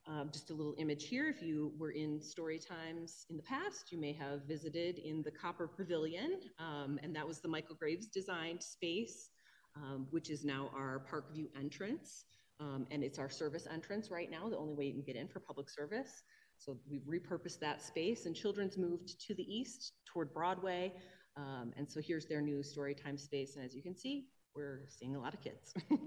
Um, 0.07 0.29
just 0.31 0.51
a 0.51 0.53
little 0.53 0.73
image 0.77 1.07
here. 1.07 1.27
If 1.27 1.43
you 1.43 1.73
were 1.77 1.91
in 1.91 2.21
story 2.21 2.59
times 2.59 3.25
in 3.29 3.35
the 3.35 3.43
past, 3.43 3.91
you 3.91 3.99
may 3.99 4.13
have 4.13 4.43
visited 4.47 4.99
in 4.99 5.21
the 5.21 5.31
Copper 5.31 5.67
Pavilion, 5.67 6.39
um, 6.59 6.97
and 7.03 7.13
that 7.13 7.27
was 7.27 7.41
the 7.41 7.49
Michael 7.49 7.75
Graves 7.75 8.07
designed 8.07 8.63
space, 8.63 9.31
um, 9.75 10.07
which 10.11 10.29
is 10.29 10.45
now 10.45 10.71
our 10.73 11.03
Parkview 11.11 11.47
entrance. 11.59 12.23
Um, 12.59 12.87
and 12.89 13.03
it's 13.03 13.19
our 13.19 13.29
service 13.29 13.67
entrance 13.71 14.09
right 14.09 14.31
now, 14.31 14.49
the 14.49 14.57
only 14.57 14.73
way 14.73 14.85
you 14.85 14.93
can 14.93 15.03
get 15.03 15.15
in 15.15 15.27
for 15.27 15.41
public 15.41 15.69
service. 15.69 16.23
So 16.57 16.77
we've 16.89 17.03
repurposed 17.03 17.59
that 17.59 17.81
space, 17.81 18.25
and 18.25 18.35
children's 18.35 18.77
moved 18.77 19.19
to 19.27 19.35
the 19.35 19.43
east 19.43 19.91
toward 20.05 20.33
Broadway. 20.33 20.93
Um, 21.37 21.71
and 21.77 21.89
so 21.89 22.01
here's 22.01 22.25
their 22.25 22.41
new 22.41 22.63
story 22.63 22.95
time 22.95 23.17
space. 23.17 23.55
And 23.55 23.63
as 23.63 23.75
you 23.75 23.81
can 23.81 23.95
see, 23.95 24.25
we're 24.55 24.81
seeing 24.89 25.15
a 25.15 25.19
lot 25.19 25.33
of 25.33 25.41
kids. 25.41 25.73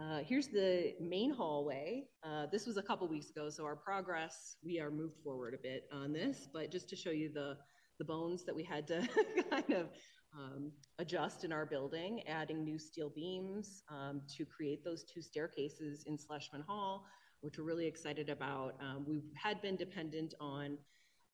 Uh, 0.00 0.20
here's 0.26 0.48
the 0.48 0.94
main 0.98 1.30
hallway. 1.30 2.06
Uh, 2.24 2.46
this 2.50 2.66
was 2.66 2.78
a 2.78 2.82
couple 2.82 3.06
weeks 3.06 3.28
ago, 3.28 3.50
so 3.50 3.66
our 3.66 3.76
progress, 3.76 4.56
we 4.64 4.80
are 4.80 4.90
moved 4.90 5.18
forward 5.22 5.52
a 5.52 5.58
bit 5.58 5.84
on 5.92 6.10
this, 6.10 6.48
but 6.54 6.72
just 6.72 6.88
to 6.88 6.96
show 6.96 7.10
you 7.10 7.30
the, 7.30 7.54
the 7.98 8.04
bones 8.06 8.42
that 8.46 8.56
we 8.56 8.64
had 8.64 8.86
to 8.86 9.06
kind 9.50 9.70
of 9.72 9.88
um, 10.34 10.72
adjust 10.98 11.44
in 11.44 11.52
our 11.52 11.66
building, 11.66 12.22
adding 12.26 12.64
new 12.64 12.78
steel 12.78 13.10
beams 13.14 13.82
um, 13.90 14.22
to 14.38 14.46
create 14.46 14.82
those 14.84 15.04
two 15.04 15.20
staircases 15.20 16.04
in 16.06 16.16
Schlessman 16.16 16.64
Hall, 16.66 17.04
which 17.42 17.58
we're 17.58 17.64
really 17.64 17.86
excited 17.86 18.30
about. 18.30 18.76
Um, 18.80 19.04
we 19.06 19.22
had 19.34 19.60
been 19.60 19.76
dependent 19.76 20.32
on 20.40 20.78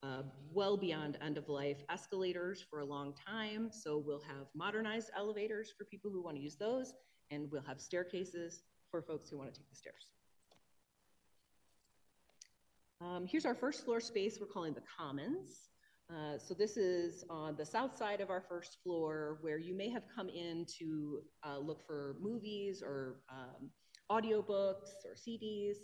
uh, 0.02 0.22
well 0.52 0.76
beyond 0.76 1.18
end 1.20 1.38
of 1.38 1.48
life 1.48 1.78
escalators 1.90 2.64
for 2.70 2.80
a 2.80 2.85
long 2.85 3.14
time, 3.26 3.70
so 3.70 4.02
we'll 4.04 4.22
have 4.22 4.46
modernized 4.54 5.11
elevators 5.16 5.72
for 5.76 5.85
people 5.85 6.11
who 6.11 6.22
want 6.22 6.37
to 6.37 6.42
use 6.42 6.56
those 6.56 6.92
and 7.30 7.50
we'll 7.50 7.62
have 7.62 7.80
staircases 7.80 8.62
for 8.90 9.02
folks 9.02 9.30
who 9.30 9.38
want 9.38 9.52
to 9.52 9.61
take 9.61 9.68
the 9.68 9.76
stairs. 9.76 10.11
Um, 13.00 13.26
here's 13.30 13.44
our 13.44 13.54
first 13.54 13.85
floor 13.85 14.00
space 14.00 14.38
we're 14.40 14.46
calling 14.46 14.72
the 14.72 14.82
Commons. 14.98 15.68
Uh, 16.09 16.38
so 16.38 16.54
this 16.54 16.76
is 16.76 17.24
on 17.28 17.56
the 17.56 17.66
south 17.66 17.96
side 17.96 18.20
of 18.20 18.30
our 18.30 18.40
first 18.48 18.78
floor 18.82 19.38
where 19.40 19.59
you 19.59 19.76
may 19.76 19.90
have 19.90 20.04
come 20.14 20.28
in 20.28 20.64
to 20.78 21.18
uh, 21.44 21.59
look 21.59 21.85
for 21.85 22.16
movies 22.20 22.82
or 22.82 23.16
um, 23.30 23.68
audiobooks 24.11 25.04
or 25.04 25.14
CDs 25.14 25.76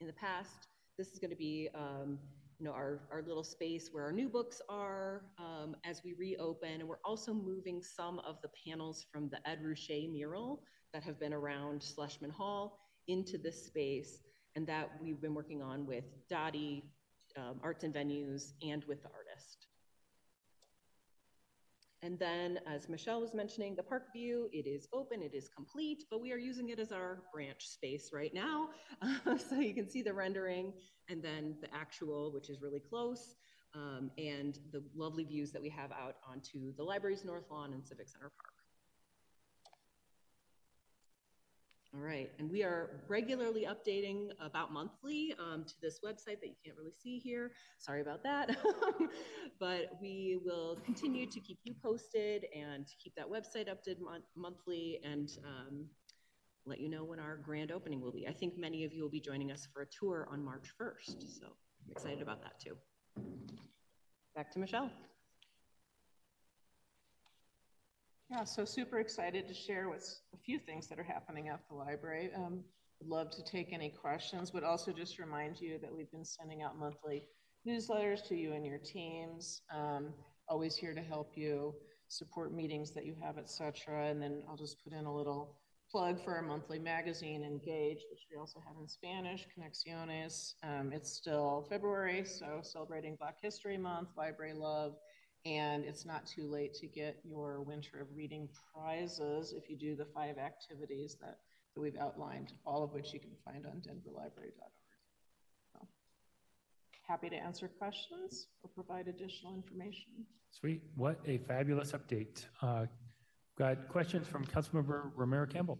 in 0.00 0.06
the 0.06 0.12
past. 0.12 0.66
This 0.98 1.08
is 1.08 1.20
going 1.20 1.30
to 1.30 1.36
be 1.36 1.68
um, 1.74 2.18
you 2.58 2.66
know, 2.66 2.72
our, 2.72 3.00
our 3.12 3.22
little 3.22 3.44
space 3.44 3.90
where 3.92 4.04
our 4.04 4.12
new 4.12 4.28
books 4.28 4.60
are 4.68 5.22
um, 5.38 5.76
as 5.84 6.02
we 6.04 6.14
reopen. 6.14 6.80
And 6.80 6.88
we're 6.88 6.98
also 7.04 7.32
moving 7.32 7.82
some 7.82 8.18
of 8.20 8.38
the 8.42 8.50
panels 8.66 9.06
from 9.12 9.28
the 9.28 9.38
Ed 9.48 9.60
Ruscha 9.64 10.10
mural 10.12 10.62
that 10.92 11.02
have 11.04 11.20
been 11.20 11.32
around 11.32 11.82
Schlessman 11.82 12.30
Hall 12.30 12.80
into 13.06 13.38
this 13.38 13.64
space, 13.64 14.18
and 14.56 14.66
that 14.66 14.90
we've 15.00 15.20
been 15.20 15.34
working 15.34 15.62
on 15.62 15.86
with 15.86 16.04
DOTI, 16.28 16.82
um, 17.36 17.60
Arts 17.62 17.84
and 17.84 17.94
Venues, 17.94 18.52
and 18.62 18.84
with 18.84 19.02
the 19.02 19.08
artist. 19.08 19.27
And 22.08 22.18
then, 22.18 22.58
as 22.66 22.88
Michelle 22.88 23.20
was 23.20 23.34
mentioning, 23.34 23.76
the 23.76 23.82
park 23.82 24.10
view, 24.14 24.48
it 24.50 24.66
is 24.66 24.88
open, 24.94 25.20
it 25.20 25.34
is 25.34 25.50
complete, 25.54 26.04
but 26.10 26.22
we 26.22 26.32
are 26.32 26.38
using 26.38 26.70
it 26.70 26.78
as 26.78 26.90
our 26.90 27.24
branch 27.34 27.68
space 27.68 28.12
right 28.14 28.32
now. 28.32 28.70
So 29.50 29.56
you 29.56 29.74
can 29.74 29.86
see 29.86 30.00
the 30.00 30.14
rendering 30.14 30.72
and 31.10 31.22
then 31.22 31.56
the 31.60 31.68
actual, 31.74 32.32
which 32.32 32.48
is 32.48 32.62
really 32.62 32.80
close, 32.80 33.34
um, 33.74 34.10
and 34.16 34.58
the 34.72 34.82
lovely 34.96 35.24
views 35.24 35.52
that 35.52 35.60
we 35.60 35.68
have 35.68 35.92
out 35.92 36.14
onto 36.26 36.74
the 36.78 36.82
library's 36.82 37.26
North 37.26 37.44
Lawn 37.50 37.74
and 37.74 37.86
Civic 37.86 38.08
Center 38.08 38.32
Park. 38.40 38.47
All 41.94 42.02
right, 42.02 42.30
and 42.38 42.50
we 42.50 42.62
are 42.62 42.90
regularly 43.08 43.66
updating 43.66 44.28
about 44.40 44.72
monthly 44.72 45.34
um, 45.38 45.64
to 45.64 45.74
this 45.80 46.00
website 46.04 46.38
that 46.40 46.48
you 46.48 46.54
can't 46.62 46.76
really 46.76 46.92
see 46.92 47.18
here. 47.18 47.52
Sorry 47.78 48.02
about 48.02 48.22
that. 48.24 48.58
but 49.60 49.92
we 50.00 50.38
will 50.44 50.76
continue 50.84 51.26
to 51.26 51.40
keep 51.40 51.58
you 51.64 51.74
posted 51.82 52.44
and 52.54 52.86
keep 53.02 53.14
that 53.14 53.26
website 53.26 53.68
updated 53.68 54.00
mon 54.00 54.20
monthly 54.36 55.00
and 55.02 55.38
um, 55.46 55.86
let 56.66 56.78
you 56.78 56.90
know 56.90 57.04
when 57.04 57.18
our 57.18 57.38
grand 57.38 57.72
opening 57.72 58.02
will 58.02 58.12
be. 58.12 58.28
I 58.28 58.34
think 58.34 58.58
many 58.58 58.84
of 58.84 58.92
you 58.92 59.02
will 59.02 59.10
be 59.10 59.20
joining 59.20 59.50
us 59.50 59.66
for 59.72 59.80
a 59.80 59.86
tour 59.86 60.28
on 60.30 60.44
March 60.44 60.68
1st, 60.78 61.40
so 61.40 61.46
I'm 61.46 61.92
excited 61.92 62.20
about 62.20 62.42
that 62.42 62.60
too. 62.60 62.76
Back 64.36 64.50
to 64.52 64.58
Michelle. 64.58 64.90
Yeah, 68.30 68.44
so 68.44 68.66
super 68.66 68.98
excited 69.00 69.48
to 69.48 69.54
share 69.54 69.88
what's 69.88 70.20
a 70.34 70.36
few 70.36 70.58
things 70.58 70.86
that 70.88 70.98
are 70.98 71.04
happening 71.04 71.48
at 71.48 71.60
the 71.66 71.74
library. 71.74 72.30
Um, 72.36 72.62
would 73.00 73.08
love 73.08 73.30
to 73.30 73.42
take 73.42 73.72
any 73.72 73.88
questions, 73.88 74.50
but 74.50 74.64
also 74.64 74.92
just 74.92 75.18
remind 75.18 75.58
you 75.60 75.78
that 75.78 75.90
we've 75.94 76.10
been 76.10 76.26
sending 76.26 76.62
out 76.62 76.78
monthly 76.78 77.24
newsletters 77.66 78.26
to 78.28 78.36
you 78.36 78.52
and 78.52 78.66
your 78.66 78.78
teams. 78.78 79.62
Um, 79.74 80.12
always 80.46 80.76
here 80.76 80.92
to 80.92 81.00
help 81.00 81.32
you 81.36 81.74
support 82.08 82.52
meetings 82.52 82.90
that 82.92 83.06
you 83.06 83.14
have, 83.22 83.38
etc. 83.38 84.08
And 84.08 84.20
then 84.20 84.42
I'll 84.46 84.56
just 84.56 84.84
put 84.84 84.92
in 84.92 85.06
a 85.06 85.14
little 85.14 85.56
plug 85.90 86.22
for 86.22 86.36
our 86.36 86.42
monthly 86.42 86.78
magazine, 86.78 87.42
Engage, 87.42 88.04
which 88.10 88.26
we 88.30 88.38
also 88.38 88.62
have 88.66 88.76
in 88.78 88.88
Spanish, 88.88 89.46
Conexiones. 89.56 90.52
Um, 90.62 90.92
it's 90.92 91.10
still 91.10 91.66
February, 91.70 92.26
so 92.26 92.60
celebrating 92.62 93.16
Black 93.18 93.36
History 93.40 93.78
Month, 93.78 94.10
Library 94.18 94.52
Love, 94.52 94.96
and 95.44 95.84
it's 95.84 96.04
not 96.04 96.26
too 96.26 96.46
late 96.46 96.74
to 96.74 96.86
get 96.86 97.18
your 97.24 97.62
Winter 97.62 98.00
of 98.00 98.08
Reading 98.14 98.48
prizes 98.74 99.54
if 99.56 99.70
you 99.70 99.76
do 99.76 99.96
the 99.96 100.04
five 100.04 100.38
activities 100.38 101.16
that, 101.20 101.38
that 101.74 101.80
we've 101.80 101.96
outlined, 101.96 102.52
all 102.66 102.82
of 102.82 102.92
which 102.92 103.12
you 103.12 103.20
can 103.20 103.30
find 103.44 103.66
on 103.66 103.76
denverlibrary.org. 103.76 104.72
So, 105.72 105.86
happy 107.06 107.30
to 107.30 107.36
answer 107.36 107.68
questions 107.68 108.48
or 108.62 108.70
provide 108.74 109.08
additional 109.08 109.54
information. 109.54 110.26
Sweet. 110.50 110.82
What 110.96 111.20
a 111.26 111.38
fabulous 111.38 111.92
update. 111.92 112.44
Uh, 112.60 112.86
got 113.56 113.88
questions 113.88 114.26
from 114.26 114.44
Councilmember 114.44 115.12
Romero 115.14 115.46
Campbell. 115.46 115.78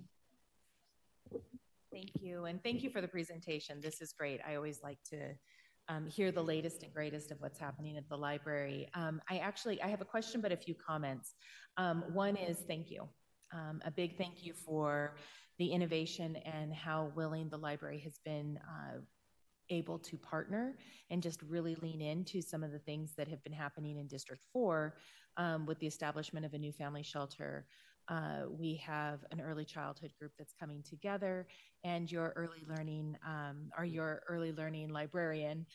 Thank 1.91 2.11
you. 2.21 2.45
And 2.45 2.63
thank 2.63 2.83
you 2.83 2.91
for 2.91 3.01
the 3.01 3.09
presentation. 3.09 3.81
This 3.81 4.01
is 4.01 4.13
great. 4.13 4.41
I 4.47 4.55
always 4.55 4.83
like 4.83 4.99
to 5.11 5.35
um, 5.89 6.07
hear 6.07 6.31
the 6.31 6.43
latest 6.43 6.83
and 6.83 6.93
greatest 6.93 7.31
of 7.31 7.41
what's 7.41 7.59
happening 7.59 7.97
at 7.97 8.09
the 8.09 8.17
library. 8.17 8.89
Um, 8.95 9.21
I 9.31 9.39
actually 9.39 9.81
I 9.83 9.89
have 9.89 10.01
a 10.01 10.05
question, 10.05 10.41
but 10.41 10.53
a 10.53 10.57
few 10.57 10.75
comments. 10.75 11.35
Um, 11.77 12.05
one 12.13 12.37
is 12.37 12.59
thank 12.67 12.91
you. 12.91 13.09
Um, 13.53 13.81
a 13.85 13.91
big 13.91 14.19
thank 14.19 14.45
you 14.45 14.53
for 14.53 15.17
the 15.59 15.73
innovation 15.73 16.37
and 16.37 16.73
how 16.73 17.11
willing 17.17 17.49
the 17.49 17.57
library 17.57 17.99
has 18.01 18.19
been 18.25 18.59
uh, 18.63 18.99
able 19.71 19.99
to 19.99 20.17
partner 20.17 20.77
and 21.11 21.23
just 21.23 21.43
really 21.43 21.75
lean 21.77 22.01
into 22.01 22.41
some 22.41 22.63
of 22.63 22.73
the 22.73 22.79
things 22.79 23.15
that 23.17 23.29
have 23.29 23.43
been 23.43 23.53
happening 23.53 23.99
in 23.99 24.07
District 24.07 24.43
4 24.53 24.95
um, 25.37 25.67
with 25.67 25.79
the 25.79 25.87
establishment 25.87 26.45
of 26.45 26.55
a 26.55 26.59
new 26.59 26.73
family 26.73 27.03
shelter. 27.03 27.67
Uh, 28.09 28.45
we 28.49 28.77
have 28.77 29.21
an 29.31 29.41
early 29.41 29.65
childhood 29.65 30.13
group 30.19 30.33
that's 30.39 30.55
coming 30.59 30.83
together, 30.83 31.47
and 31.85 32.11
your 32.11 32.33
early 32.37 32.65
learning, 32.67 33.17
um, 33.27 33.71
or 33.77 33.85
your 33.85 34.23
early 34.29 34.53
learning 34.53 34.89
librarian 34.89 35.67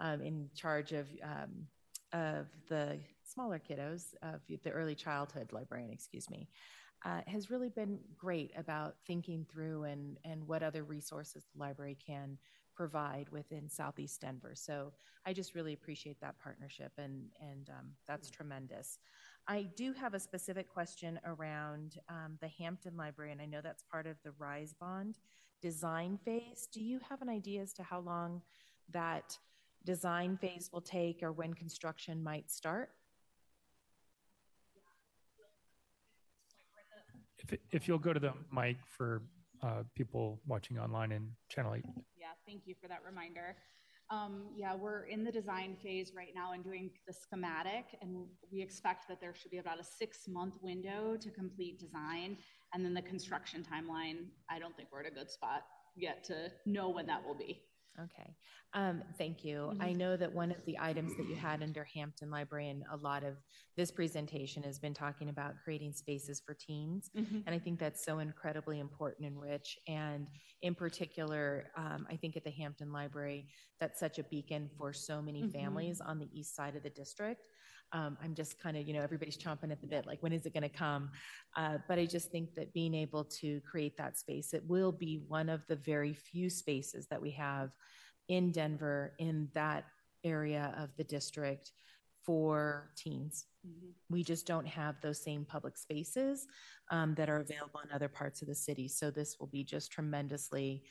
um, 0.00 0.22
in 0.22 0.48
charge 0.54 0.92
of 0.92 1.06
um, 1.22 1.66
of 2.12 2.46
the 2.68 2.98
smaller 3.24 3.58
kiddos, 3.58 4.14
of 4.22 4.40
the 4.48 4.70
early 4.70 4.94
childhood 4.94 5.50
librarian, 5.52 5.90
excuse 5.90 6.28
me, 6.30 6.48
uh, 7.04 7.20
has 7.26 7.50
really 7.50 7.70
been 7.70 7.98
great 8.16 8.52
about 8.56 8.96
thinking 9.06 9.46
through 9.50 9.84
and 9.84 10.18
and 10.24 10.46
what 10.46 10.62
other 10.62 10.84
resources 10.84 11.44
the 11.52 11.60
library 11.60 11.96
can 12.06 12.38
provide 12.74 13.28
within 13.28 13.68
Southeast 13.68 14.20
Denver. 14.20 14.52
So 14.54 14.92
I 15.26 15.32
just 15.32 15.54
really 15.54 15.72
appreciate 15.74 16.20
that 16.20 16.38
partnership, 16.42 16.92
and 16.98 17.26
and 17.40 17.68
um, 17.70 17.90
that's 18.08 18.30
tremendous. 18.30 18.98
I 19.48 19.68
do 19.76 19.92
have 19.92 20.14
a 20.14 20.20
specific 20.20 20.68
question 20.72 21.18
around 21.24 21.98
um, 22.08 22.38
the 22.40 22.48
Hampton 22.48 22.96
Library, 22.96 23.32
and 23.32 23.40
I 23.40 23.46
know 23.46 23.60
that's 23.60 23.82
part 23.90 24.06
of 24.06 24.16
the 24.24 24.30
RISE 24.38 24.74
Bond 24.80 25.18
design 25.60 26.18
phase. 26.24 26.68
Do 26.72 26.82
you 26.82 27.00
have 27.08 27.22
an 27.22 27.28
idea 27.28 27.62
as 27.62 27.72
to 27.74 27.82
how 27.82 28.00
long 28.00 28.42
that 28.92 29.38
design 29.84 30.36
phase 30.36 30.70
will 30.72 30.80
take 30.80 31.22
or 31.22 31.32
when 31.32 31.54
construction 31.54 32.22
might 32.22 32.50
start? 32.50 32.90
If, 37.38 37.58
if 37.72 37.88
you'll 37.88 37.98
go 37.98 38.12
to 38.12 38.20
the 38.20 38.32
mic 38.52 38.76
for 38.86 39.22
uh, 39.62 39.82
people 39.96 40.40
watching 40.46 40.78
online 40.78 41.10
in 41.10 41.30
Channel 41.48 41.74
8. 41.74 41.84
Yeah, 42.16 42.26
thank 42.46 42.62
you 42.66 42.74
for 42.80 42.88
that 42.88 43.00
reminder. 43.04 43.56
Um, 44.10 44.48
yeah, 44.54 44.74
we're 44.74 45.04
in 45.04 45.24
the 45.24 45.32
design 45.32 45.76
phase 45.82 46.12
right 46.14 46.34
now 46.34 46.52
and 46.52 46.62
doing 46.62 46.90
the 47.06 47.12
schematic, 47.12 47.96
and 48.02 48.26
we 48.52 48.60
expect 48.60 49.08
that 49.08 49.20
there 49.20 49.34
should 49.34 49.50
be 49.50 49.58
about 49.58 49.80
a 49.80 49.84
six 49.84 50.28
month 50.28 50.58
window 50.60 51.16
to 51.18 51.30
complete 51.30 51.78
design. 51.78 52.36
And 52.74 52.84
then 52.84 52.94
the 52.94 53.02
construction 53.02 53.64
timeline, 53.64 54.26
I 54.50 54.58
don't 54.58 54.76
think 54.76 54.88
we're 54.92 55.00
at 55.00 55.06
a 55.06 55.14
good 55.14 55.30
spot 55.30 55.62
yet 55.96 56.24
to 56.24 56.50
know 56.66 56.90
when 56.90 57.06
that 57.06 57.24
will 57.24 57.34
be. 57.34 57.62
Okay, 58.00 58.34
um, 58.72 59.02
thank 59.18 59.44
you. 59.44 59.70
Mhm. 59.74 59.82
I 59.82 59.92
know 59.92 60.16
that 60.16 60.32
one 60.32 60.50
of 60.50 60.64
the 60.64 60.78
items 60.78 61.14
that 61.16 61.26
you 61.28 61.34
had 61.36 61.62
under 61.62 61.84
Hampton 61.84 62.30
Library 62.30 62.70
and 62.70 62.84
a 62.90 62.96
lot 62.96 63.22
of 63.22 63.36
this 63.76 63.90
presentation 63.90 64.62
has 64.62 64.78
been 64.78 64.94
talking 64.94 65.28
about 65.28 65.58
creating 65.62 65.92
spaces 65.92 66.40
for 66.40 66.54
teens. 66.54 67.10
Mhm. 67.14 67.42
And 67.46 67.54
I 67.54 67.58
think 67.58 67.78
that's 67.78 68.02
so 68.02 68.20
incredibly 68.20 68.78
important 68.80 69.26
and 69.26 69.38
rich. 69.38 69.78
And 69.86 70.26
in 70.62 70.74
particular, 70.74 71.70
um, 71.76 72.06
I 72.08 72.16
think 72.16 72.34
at 72.36 72.44
the 72.44 72.50
Hampton 72.50 72.92
Library, 72.92 73.46
that's 73.78 74.00
such 74.00 74.18
a 74.18 74.24
beacon 74.24 74.70
for 74.78 74.94
so 74.94 75.20
many 75.20 75.42
Mhm. 75.42 75.52
families 75.52 76.00
on 76.00 76.18
the 76.18 76.30
east 76.32 76.54
side 76.56 76.76
of 76.76 76.82
the 76.82 76.90
district. 76.90 77.46
Um, 77.92 78.16
I'm 78.22 78.34
just 78.34 78.58
kind 78.58 78.76
of, 78.76 78.86
you 78.86 78.94
know, 78.94 79.02
everybody's 79.02 79.36
chomping 79.36 79.70
at 79.70 79.80
the 79.80 79.86
bit, 79.86 80.06
like, 80.06 80.22
when 80.22 80.32
is 80.32 80.46
it 80.46 80.54
going 80.54 80.62
to 80.62 80.68
come? 80.68 81.10
Uh, 81.56 81.78
but 81.88 81.98
I 81.98 82.06
just 82.06 82.30
think 82.30 82.54
that 82.54 82.72
being 82.72 82.94
able 82.94 83.24
to 83.24 83.60
create 83.60 83.96
that 83.98 84.18
space, 84.18 84.54
it 84.54 84.64
will 84.66 84.92
be 84.92 85.22
one 85.28 85.48
of 85.48 85.60
the 85.68 85.76
very 85.76 86.14
few 86.14 86.48
spaces 86.48 87.06
that 87.08 87.20
we 87.20 87.30
have 87.32 87.70
in 88.28 88.50
Denver 88.50 89.14
in 89.18 89.48
that 89.54 89.84
area 90.24 90.74
of 90.78 90.90
the 90.96 91.04
district 91.04 91.72
for 92.24 92.92
teens. 92.96 93.46
Mhm. 93.66 93.92
We 94.08 94.22
just 94.22 94.46
don't 94.46 94.66
have 94.66 95.00
those 95.00 95.22
same 95.22 95.44
public 95.44 95.76
spaces 95.76 96.46
um, 96.90 97.14
that 97.16 97.28
are 97.28 97.38
available 97.38 97.80
in 97.80 97.90
other 97.90 98.08
parts 98.08 98.42
of 98.42 98.48
the 98.48 98.54
city. 98.54 98.88
So 98.88 99.10
this 99.10 99.38
will 99.38 99.48
be 99.48 99.64
just 99.64 99.90
tremendously 99.90 100.84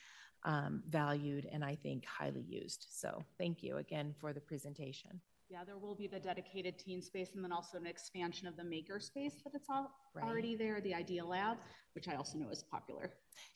um, 0.44 0.82
valued 0.88 1.46
and 1.46 1.64
I 1.64 1.76
think 1.76 2.04
highly 2.04 2.42
used. 2.42 2.86
So 2.90 3.24
thank 3.38 3.62
you 3.62 3.78
again 3.78 4.14
for 4.20 4.32
the 4.32 4.40
presentation. 4.40 5.20
Yeah, 5.52 5.64
there 5.66 5.76
will 5.76 5.94
be 5.94 6.06
the 6.06 6.18
dedicated 6.18 6.78
teen 6.78 7.02
space 7.02 7.32
and 7.34 7.44
then 7.44 7.52
also 7.52 7.76
an 7.76 7.86
expansion 7.86 8.48
of 8.48 8.56
the 8.56 8.64
maker 8.64 8.98
space 8.98 9.34
that 9.44 9.52
it's 9.54 9.68
all 9.68 9.90
Right. 10.14 10.24
already 10.24 10.56
there, 10.56 10.80
the 10.80 10.94
Idea 10.94 11.22
Lab, 11.22 11.58
which 11.94 12.08
I 12.08 12.14
also 12.14 12.38
know 12.38 12.48
is 12.48 12.62
popular. 12.62 13.12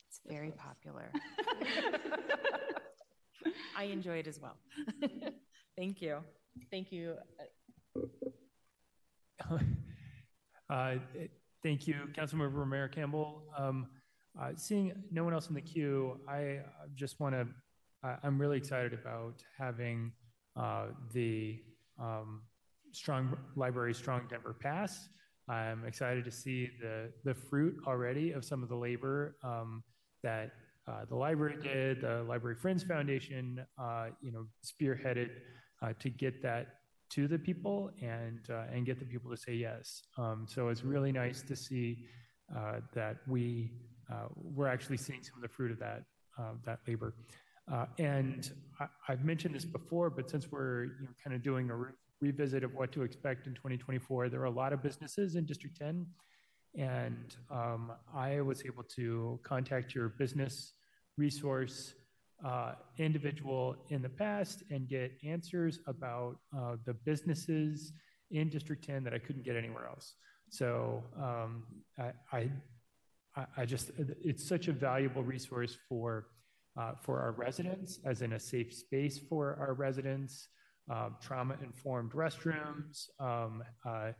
It's 0.07 0.21
very 0.27 0.51
popular. 0.51 1.11
I 3.75 3.85
enjoy 3.85 4.19
it 4.19 4.27
as 4.27 4.39
well. 4.39 4.57
Thank 5.75 5.99
you. 5.99 6.19
Thank 6.69 6.91
you. 6.91 7.15
Uh, 10.69 10.95
Thank 11.63 11.87
you, 11.87 11.95
Councilmember 12.11 12.53
Romero 12.53 12.89
Campbell. 12.89 13.43
Um, 13.57 13.87
uh, 14.37 14.51
Seeing 14.57 14.91
no 15.11 15.23
one 15.23 15.33
else 15.33 15.47
in 15.47 15.55
the 15.55 15.61
queue, 15.61 16.19
I 16.27 16.57
uh, 16.57 16.87
just 16.93 17.21
want 17.21 17.35
to, 17.35 17.47
I'm 18.21 18.37
really 18.37 18.57
excited 18.57 18.93
about 18.93 19.41
having 19.57 20.11
uh, 20.57 20.87
the 21.13 21.63
um, 21.99 22.41
Strong 22.91 23.37
Library, 23.55 23.93
Strong 23.93 24.27
Denver 24.29 24.55
Pass. 24.59 25.09
I'm 25.49 25.85
excited 25.85 26.25
to 26.25 26.31
see 26.31 26.69
the, 26.81 27.11
the 27.23 27.33
fruit 27.33 27.77
already 27.87 28.31
of 28.31 28.43
some 28.43 28.63
of 28.63 28.69
the 28.69 28.75
labor 28.75 29.37
um, 29.43 29.83
that 30.23 30.51
uh, 30.87 31.05
the 31.09 31.15
library 31.15 31.57
did, 31.61 32.01
the 32.01 32.23
Library 32.23 32.55
Friends 32.55 32.83
Foundation, 32.83 33.65
uh, 33.77 34.07
you 34.21 34.31
know, 34.31 34.45
spearheaded 34.65 35.29
uh, 35.81 35.93
to 35.99 36.09
get 36.09 36.41
that 36.41 36.67
to 37.09 37.27
the 37.27 37.37
people 37.37 37.91
and 38.01 38.39
uh, 38.49 38.63
and 38.73 38.85
get 38.85 38.99
the 38.99 39.05
people 39.05 39.29
to 39.29 39.37
say 39.37 39.53
yes. 39.53 40.01
Um, 40.17 40.45
so 40.47 40.69
it's 40.69 40.83
really 40.83 41.11
nice 41.11 41.41
to 41.41 41.55
see 41.55 42.05
uh, 42.55 42.79
that 42.93 43.17
we 43.27 43.71
uh, 44.11 44.27
we're 44.35 44.67
actually 44.67 44.97
seeing 44.97 45.23
some 45.23 45.35
of 45.35 45.41
the 45.41 45.53
fruit 45.53 45.71
of 45.71 45.79
that 45.79 46.03
that 46.65 46.79
labor. 46.87 47.13
Uh, 47.71 47.85
and 47.97 48.51
I've 49.07 49.25
mentioned 49.25 49.55
this 49.55 49.65
before, 49.65 50.09
but 50.09 50.29
since 50.29 50.51
we're 50.51 50.85
you 50.85 51.03
know, 51.03 51.09
kind 51.23 51.35
of 51.35 51.41
doing 51.41 51.69
a 51.69 51.77
revisit 52.21 52.63
of 52.63 52.73
what 52.73 52.91
to 52.93 53.03
expect 53.03 53.47
in 53.47 53.53
2024, 53.53 54.29
there 54.29 54.41
are 54.41 54.45
a 54.45 54.51
lot 54.51 54.73
of 54.73 54.81
businesses 54.81 55.35
in 55.35 55.45
District 55.45 55.75
10, 55.77 56.05
and 56.77 57.35
um, 57.51 57.91
I 58.15 58.41
was 58.41 58.63
able 58.65 58.83
to 58.95 59.39
contact 59.43 59.93
your 59.93 60.09
business 60.09 60.73
resource 61.17 61.93
uh, 62.45 62.73
individual 62.97 63.75
in 63.89 64.01
the 64.01 64.09
past 64.09 64.63
and 64.69 64.87
get 64.87 65.11
answers 65.25 65.79
about 65.87 66.37
uh, 66.55 66.75
the 66.85 66.93
businesses 66.93 67.93
in 68.31 68.49
District 68.49 68.83
10 68.85 69.03
that 69.03 69.13
I 69.13 69.17
couldn't 69.19 69.43
get 69.43 69.55
anywhere 69.55 69.87
else. 69.87 70.13
So 70.49 71.03
um, 71.21 71.63
I, 72.31 73.65
just, 73.65 73.91
it's 73.97 74.47
such 74.47 74.67
a 74.67 74.71
valuable 74.71 75.23
resource 75.23 75.77
for, 75.89 76.27
for 77.01 77.19
our 77.19 77.31
residents, 77.31 77.99
as 78.05 78.21
in 78.21 78.33
a 78.33 78.39
safe 78.39 78.73
space 78.73 79.17
for 79.17 79.57
our 79.59 79.73
residents, 79.73 80.49
uh, 80.91 81.09
trauma-informed 81.21 82.11
restrooms, 82.11 83.09
um, 83.19 83.63
uh, 83.85 84.11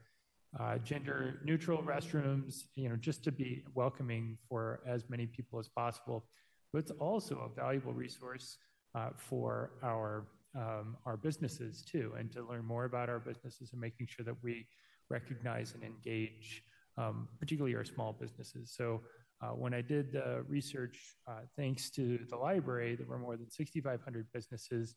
uh, 0.60 0.78
gender 0.80 1.39
neutral 1.43 1.84
restrooms, 1.84 2.63
you 2.76 2.89
know, 2.89 2.96
just 2.96 3.24
to 3.24 3.32
be 3.32 3.63
welcoming 3.76 4.38
for 4.50 4.82
as 4.88 5.10
many 5.10 5.26
people 5.26 5.60
as 5.60 5.67
possible 5.67 6.26
but 6.74 6.80
it's 6.80 6.91
also 7.00 7.50
a 7.52 7.60
valuable 7.60 7.93
resource 7.93 8.58
uh, 8.96 9.10
for 9.17 9.72
our 9.84 10.28
um, 10.56 10.98
our 11.06 11.17
businesses 11.17 11.84
too, 11.84 12.13
and 12.17 12.32
to 12.32 12.41
learn 12.43 12.65
more 12.65 12.86
about 12.86 13.10
our 13.10 13.20
businesses 13.20 13.74
and 13.74 13.82
making 13.82 14.08
sure 14.08 14.26
that 14.26 14.36
we 14.41 14.65
recognize 15.10 15.76
and 15.76 15.84
engage, 15.84 16.63
um, 16.98 17.28
particularly 17.39 17.76
our 17.76 17.86
small 17.86 18.13
businesses. 18.13 18.74
So. 18.76 19.02
Uh, 19.41 19.50
when 19.50 19.73
I 19.73 19.82
did 19.82 20.12
the 20.12 20.43
research, 20.47 21.15
uh, 21.28 21.41
thanks 21.56 21.91
to 21.91 22.19
the 22.30 22.36
library, 22.36 22.95
there 22.95 23.06
were 23.06 23.19
more 23.19 23.38
than 23.38 23.50
6,500 23.50 24.28
businesses 24.34 24.95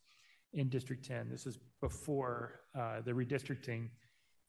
in 0.53 0.67
District 0.67 1.05
10. 1.05 1.29
This 1.29 1.45
is 1.45 1.59
before 1.79 2.61
uh, 2.77 3.01
the 3.01 3.11
redistricting, 3.11 3.89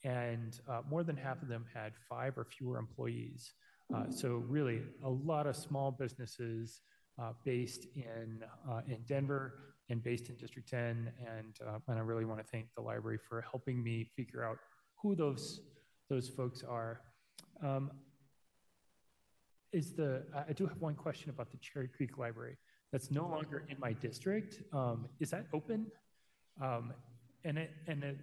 and 0.02 0.58
uh, 0.68 0.80
more 0.88 1.04
than 1.04 1.16
half 1.16 1.42
of 1.42 1.48
them 1.48 1.66
had 1.72 1.92
five 2.08 2.38
or 2.38 2.44
fewer 2.44 2.78
employees. 2.78 3.52
Uh, 3.94 4.10
so, 4.10 4.42
really, 4.48 4.80
a 5.04 5.10
lot 5.10 5.46
of 5.46 5.54
small 5.54 5.90
businesses 5.90 6.80
uh, 7.20 7.32
based 7.44 7.86
in 7.94 8.42
in 8.88 8.98
Denver 9.06 9.74
and 9.90 10.02
based 10.02 10.30
in 10.30 10.36
District 10.36 10.66
10, 10.68 11.12
and 11.20 11.58
and 11.88 11.98
I 11.98 12.00
really 12.00 12.24
want 12.24 12.40
to 12.40 12.46
thank 12.46 12.68
the 12.74 12.82
library 12.82 13.18
for 13.28 13.42
helping 13.42 13.82
me 13.82 14.10
figure 14.16 14.42
out 14.42 14.56
who 15.02 15.14
those 15.14 15.60
those 16.08 16.28
folks 16.28 16.62
are. 16.62 17.02
Um, 17.62 17.90
is 19.72 19.92
the 19.92 20.22
I 20.48 20.52
do 20.52 20.66
have 20.66 20.80
one 20.80 20.94
question 20.94 21.30
about 21.30 21.50
the 21.50 21.58
Cherry 21.58 21.88
Creek 21.88 22.18
Library 22.18 22.56
that's 22.92 23.10
no 23.10 23.26
longer 23.26 23.64
in 23.68 23.76
my 23.80 23.92
district. 23.94 24.62
Um, 24.72 25.06
is 25.18 25.30
that 25.30 25.46
open? 25.52 25.86
Um, 26.60 26.92
and 27.44 27.58
it, 27.58 27.70
and 27.86 28.04
it, 28.04 28.18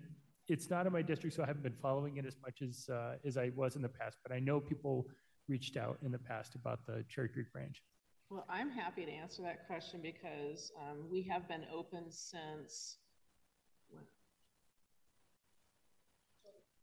it's 0.47 0.69
not 0.69 0.85
in 0.85 0.93
my 0.93 1.01
district, 1.01 1.35
so 1.35 1.43
I 1.43 1.47
haven't 1.47 1.63
been 1.63 1.75
following 1.81 2.17
it 2.17 2.25
as 2.25 2.38
much 2.41 2.62
as 2.62 2.88
uh, 2.89 3.15
as 3.25 3.38
I 3.38 3.51
was 3.55 3.75
in 3.75 3.81
the 3.81 3.89
past. 3.89 4.17
But 4.23 4.31
I 4.31 4.39
know 4.39 4.59
people 4.59 5.07
reached 5.47 5.77
out 5.77 5.97
in 6.03 6.12
the 6.12 6.19
past 6.19 6.55
about 6.55 6.85
the 6.85 7.03
Cherry 7.09 7.29
Creek 7.29 7.51
branch. 7.51 7.81
Well, 8.29 8.45
I'm 8.47 8.69
happy 8.69 9.05
to 9.05 9.12
answer 9.12 9.41
that 9.41 9.65
question 9.65 10.01
because 10.03 10.71
um, 10.79 11.09
we 11.12 11.23
have 11.23 11.47
been 11.47 11.65
open 11.73 12.12
since 12.12 12.97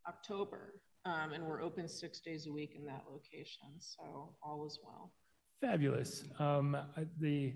October. 0.09 0.75
Um, 1.05 1.33
and 1.33 1.45
we're 1.47 1.63
open 1.63 1.89
six 1.89 2.21
days 2.21 2.47
a 2.47 2.53
week 2.53 2.75
in 2.77 2.85
that 2.87 3.05
location. 3.11 3.69
So 3.79 4.35
all 4.43 4.67
is 4.67 4.79
well. 4.83 5.13
Fabulous. 5.61 6.25
Um, 6.39 6.77
the, 7.21 7.55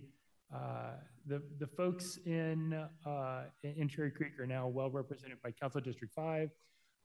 uh, 0.54 0.92
the, 1.26 1.42
the 1.58 1.66
folks 1.66 2.18
in, 2.26 2.86
uh, 3.04 3.42
in 3.62 3.88
Cherry 3.88 4.10
Creek 4.10 4.38
are 4.38 4.46
now 4.46 4.68
well 4.68 4.90
represented 4.90 5.38
by 5.42 5.50
Council 5.50 5.80
District 5.80 6.14
5. 6.14 6.48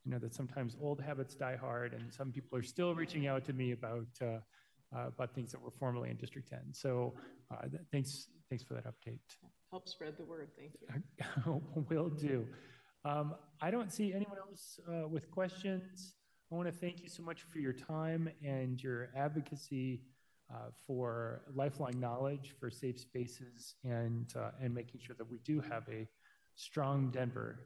I 0.06 0.10
know 0.10 0.20
that 0.20 0.36
sometimes 0.36 0.78
old 0.80 1.02
habits 1.02 1.34
die 1.34 1.58
hard, 1.60 1.94
and 1.94 2.14
some 2.14 2.32
people 2.32 2.58
are 2.58 2.64
still 2.64 2.94
reaching 2.94 3.26
out 3.26 3.44
to 3.46 3.54
me 3.54 3.72
about, 3.72 4.06
uh, 4.22 4.26
uh, 4.96 5.08
about 5.08 5.34
things 5.34 5.52
that 5.52 5.62
were 5.62 5.72
formerly 5.80 6.12
in 6.12 6.18
District 6.18 6.48
10. 6.48 6.60
So 6.74 7.16
uh, 7.52 7.64
th- 7.64 7.82
thanks, 7.92 8.28
thanks 8.50 8.64
for 8.64 8.76
that 8.76 8.86
update. 8.86 9.20
Help 9.72 9.90
spread 9.90 10.16
the 10.18 10.26
word. 10.26 10.50
Thank 10.58 10.74
you. 10.80 11.62
Will 11.90 12.10
do. 12.10 12.48
Um, 13.06 13.36
I 13.62 13.70
don't 13.70 13.94
see 13.94 14.14
anyone 14.14 14.38
else 14.40 14.80
uh, 14.90 15.08
with 15.08 15.30
questions. 15.30 16.16
I 16.52 16.56
want 16.56 16.68
to 16.68 16.74
thank 16.74 17.04
you 17.04 17.10
so 17.10 17.22
much 17.22 17.44
for 17.44 17.60
your 17.60 17.72
time 17.72 18.28
and 18.44 18.82
your 18.82 19.10
advocacy 19.16 20.02
uh, 20.52 20.70
for 20.88 21.44
lifelong 21.54 22.00
knowledge, 22.00 22.56
for 22.60 22.72
safe 22.72 23.00
spaces, 23.00 23.76
and 23.84 24.34
uh, 24.36 24.52
and 24.60 24.74
making 24.74 25.02
sure 25.02 25.16
that 25.20 25.30
we 25.30 25.38
do 25.44 25.60
have 25.62 25.84
a 25.88 26.08
strong 26.56 27.12
Denver 27.12 27.60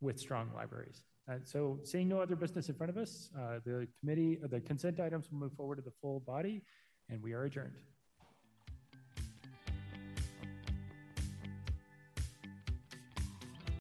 with 0.00 0.20
strong 0.20 0.50
libraries. 0.54 1.02
Uh, 1.28 1.34
so, 1.42 1.80
seeing 1.82 2.08
no 2.08 2.20
other 2.20 2.36
business 2.36 2.68
in 2.68 2.76
front 2.76 2.90
of 2.90 2.96
us, 2.96 3.30
uh, 3.36 3.58
the 3.64 3.88
committee, 3.98 4.38
the 4.50 4.60
consent 4.60 5.00
items 5.00 5.30
will 5.30 5.38
move 5.38 5.52
forward 5.52 5.76
to 5.76 5.82
the 5.82 5.92
full 6.00 6.20
body, 6.20 6.62
and 7.08 7.20
we 7.20 7.32
are 7.32 7.44
adjourned. 7.44 7.74